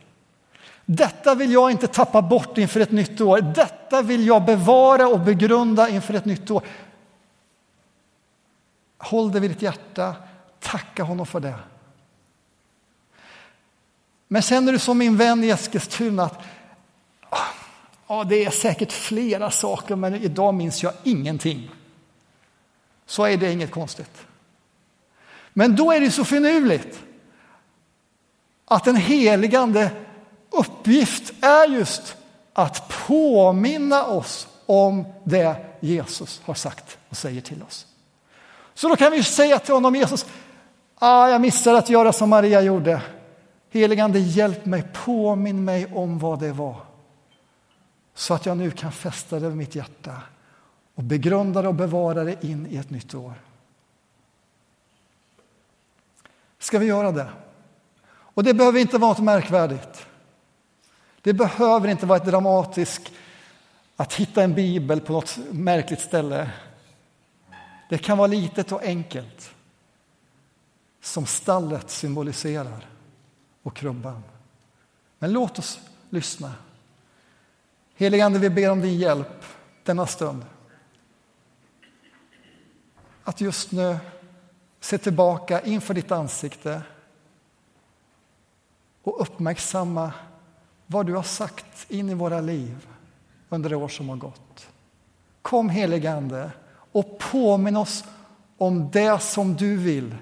Detta 0.84 1.34
vill 1.34 1.52
jag 1.52 1.70
inte 1.70 1.86
tappa 1.86 2.22
bort 2.22 2.58
inför 2.58 2.80
ett 2.80 2.90
nytt 2.90 3.20
år. 3.20 3.40
Detta 3.40 4.02
vill 4.02 4.26
jag 4.26 4.44
bevara 4.44 5.08
och 5.08 5.20
begrunda 5.20 5.88
inför 5.88 6.14
ett 6.14 6.24
nytt 6.24 6.50
år. 6.50 6.62
Håll 8.98 9.32
det 9.32 9.40
vid 9.40 9.50
ditt 9.50 9.62
hjärta. 9.62 10.16
Tacka 10.60 11.02
honom 11.02 11.26
för 11.26 11.40
det. 11.40 11.54
Men 14.28 14.42
känner 14.42 14.72
du 14.72 14.78
som 14.78 14.98
min 14.98 15.16
vän 15.16 15.44
i 15.44 15.48
Eskilstuna 15.48 16.22
att 16.22 16.42
ja, 18.06 18.24
det 18.24 18.44
är 18.44 18.50
säkert 18.50 18.92
flera 18.92 19.50
saker, 19.50 19.96
men 19.96 20.14
idag 20.14 20.54
minns 20.54 20.82
jag 20.82 20.92
ingenting. 21.02 21.70
Så 23.06 23.24
är 23.24 23.36
det 23.36 23.52
inget 23.52 23.70
konstigt. 23.70 24.26
Men 25.52 25.76
då 25.76 25.92
är 25.92 26.00
det 26.00 26.10
så 26.10 26.24
finurligt 26.24 27.02
att 28.66 28.86
en 28.86 28.96
heligande 28.96 29.90
uppgift 30.50 31.32
är 31.40 31.68
just 31.68 32.16
att 32.52 32.88
påminna 33.06 34.06
oss 34.06 34.48
om 34.66 35.04
det 35.24 35.56
Jesus 35.80 36.40
har 36.44 36.54
sagt 36.54 36.98
och 37.08 37.16
säger 37.16 37.40
till 37.40 37.62
oss. 37.62 37.86
Så 38.74 38.88
då 38.88 38.96
kan 38.96 39.12
vi 39.12 39.22
säga 39.22 39.58
till 39.58 39.74
honom, 39.74 39.94
Jesus, 39.94 40.26
ah, 40.98 41.28
jag 41.28 41.40
missade 41.40 41.78
att 41.78 41.90
göra 41.90 42.12
som 42.12 42.30
Maria 42.30 42.60
gjorde. 42.60 43.02
Heligande, 43.70 44.18
hjälp 44.18 44.64
mig, 44.64 44.84
påminn 45.04 45.64
mig 45.64 45.86
om 45.94 46.18
vad 46.18 46.40
det 46.40 46.52
var. 46.52 46.76
Så 48.14 48.34
att 48.34 48.46
jag 48.46 48.56
nu 48.56 48.70
kan 48.70 48.92
fästa 48.92 49.40
det 49.40 49.46
över 49.46 49.56
mitt 49.56 49.74
hjärta 49.74 50.22
och 50.94 51.04
begrunda 51.04 51.62
det 51.62 51.68
och 51.68 51.74
bevara 51.74 52.24
det 52.24 52.44
in 52.44 52.66
i 52.66 52.76
ett 52.76 52.90
nytt 52.90 53.14
år. 53.14 53.34
Ska 56.58 56.78
vi 56.78 56.86
göra 56.86 57.12
det? 57.12 57.30
Och 58.06 58.44
det 58.44 58.54
behöver 58.54 58.80
inte 58.80 58.98
vara 58.98 59.10
något 59.10 59.22
märkvärdigt. 59.22 60.06
Det 61.20 61.32
behöver 61.32 61.88
inte 61.88 62.06
vara 62.06 62.18
ett 62.18 62.26
dramatiskt 62.26 63.12
att 63.96 64.14
hitta 64.14 64.42
en 64.42 64.54
bibel 64.54 65.00
på 65.00 65.12
något 65.12 65.38
märkligt 65.50 66.00
ställe. 66.00 66.50
Det 67.88 67.98
kan 67.98 68.18
vara 68.18 68.26
litet 68.26 68.72
och 68.72 68.82
enkelt, 68.82 69.54
som 71.02 71.26
stallet 71.26 71.90
symboliserar 71.90 72.86
och 73.62 73.76
krubban. 73.76 74.22
Men 75.18 75.32
låt 75.32 75.58
oss 75.58 75.80
lyssna. 76.10 76.52
Helige 77.94 78.24
Ande, 78.24 78.38
vi 78.38 78.50
ber 78.50 78.70
om 78.70 78.80
din 78.80 78.98
hjälp 78.98 79.44
denna 79.82 80.06
stund. 80.06 80.44
Att 83.24 83.40
just 83.40 83.72
nu 83.72 83.96
se 84.80 84.98
tillbaka 84.98 85.60
inför 85.60 85.94
ditt 85.94 86.12
ansikte 86.12 86.82
och 89.02 89.20
uppmärksamma 89.20 90.12
vad 90.86 91.06
du 91.06 91.14
har 91.14 91.22
sagt 91.22 91.90
in 91.90 92.08
i 92.08 92.14
våra 92.14 92.40
liv 92.40 92.88
under 93.48 93.70
det 93.70 93.76
år 93.76 93.88
som 93.88 94.08
har 94.08 94.16
gått. 94.16 94.68
Kom 95.42 95.68
helige 95.68 96.12
Ande 96.12 96.50
och 96.92 97.18
påminn 97.18 97.76
oss 97.76 98.04
om 98.58 98.90
det 98.90 99.18
som 99.22 99.54
du 99.54 99.76
vill 99.76 100.16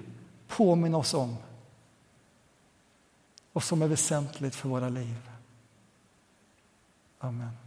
påminna 0.47 0.97
oss 0.97 1.13
om 1.13 1.37
och 3.53 3.63
som 3.63 3.81
är 3.81 3.87
väsentligt 3.87 4.55
för 4.55 4.69
våra 4.69 4.89
liv. 4.89 5.29
Amen. 7.19 7.62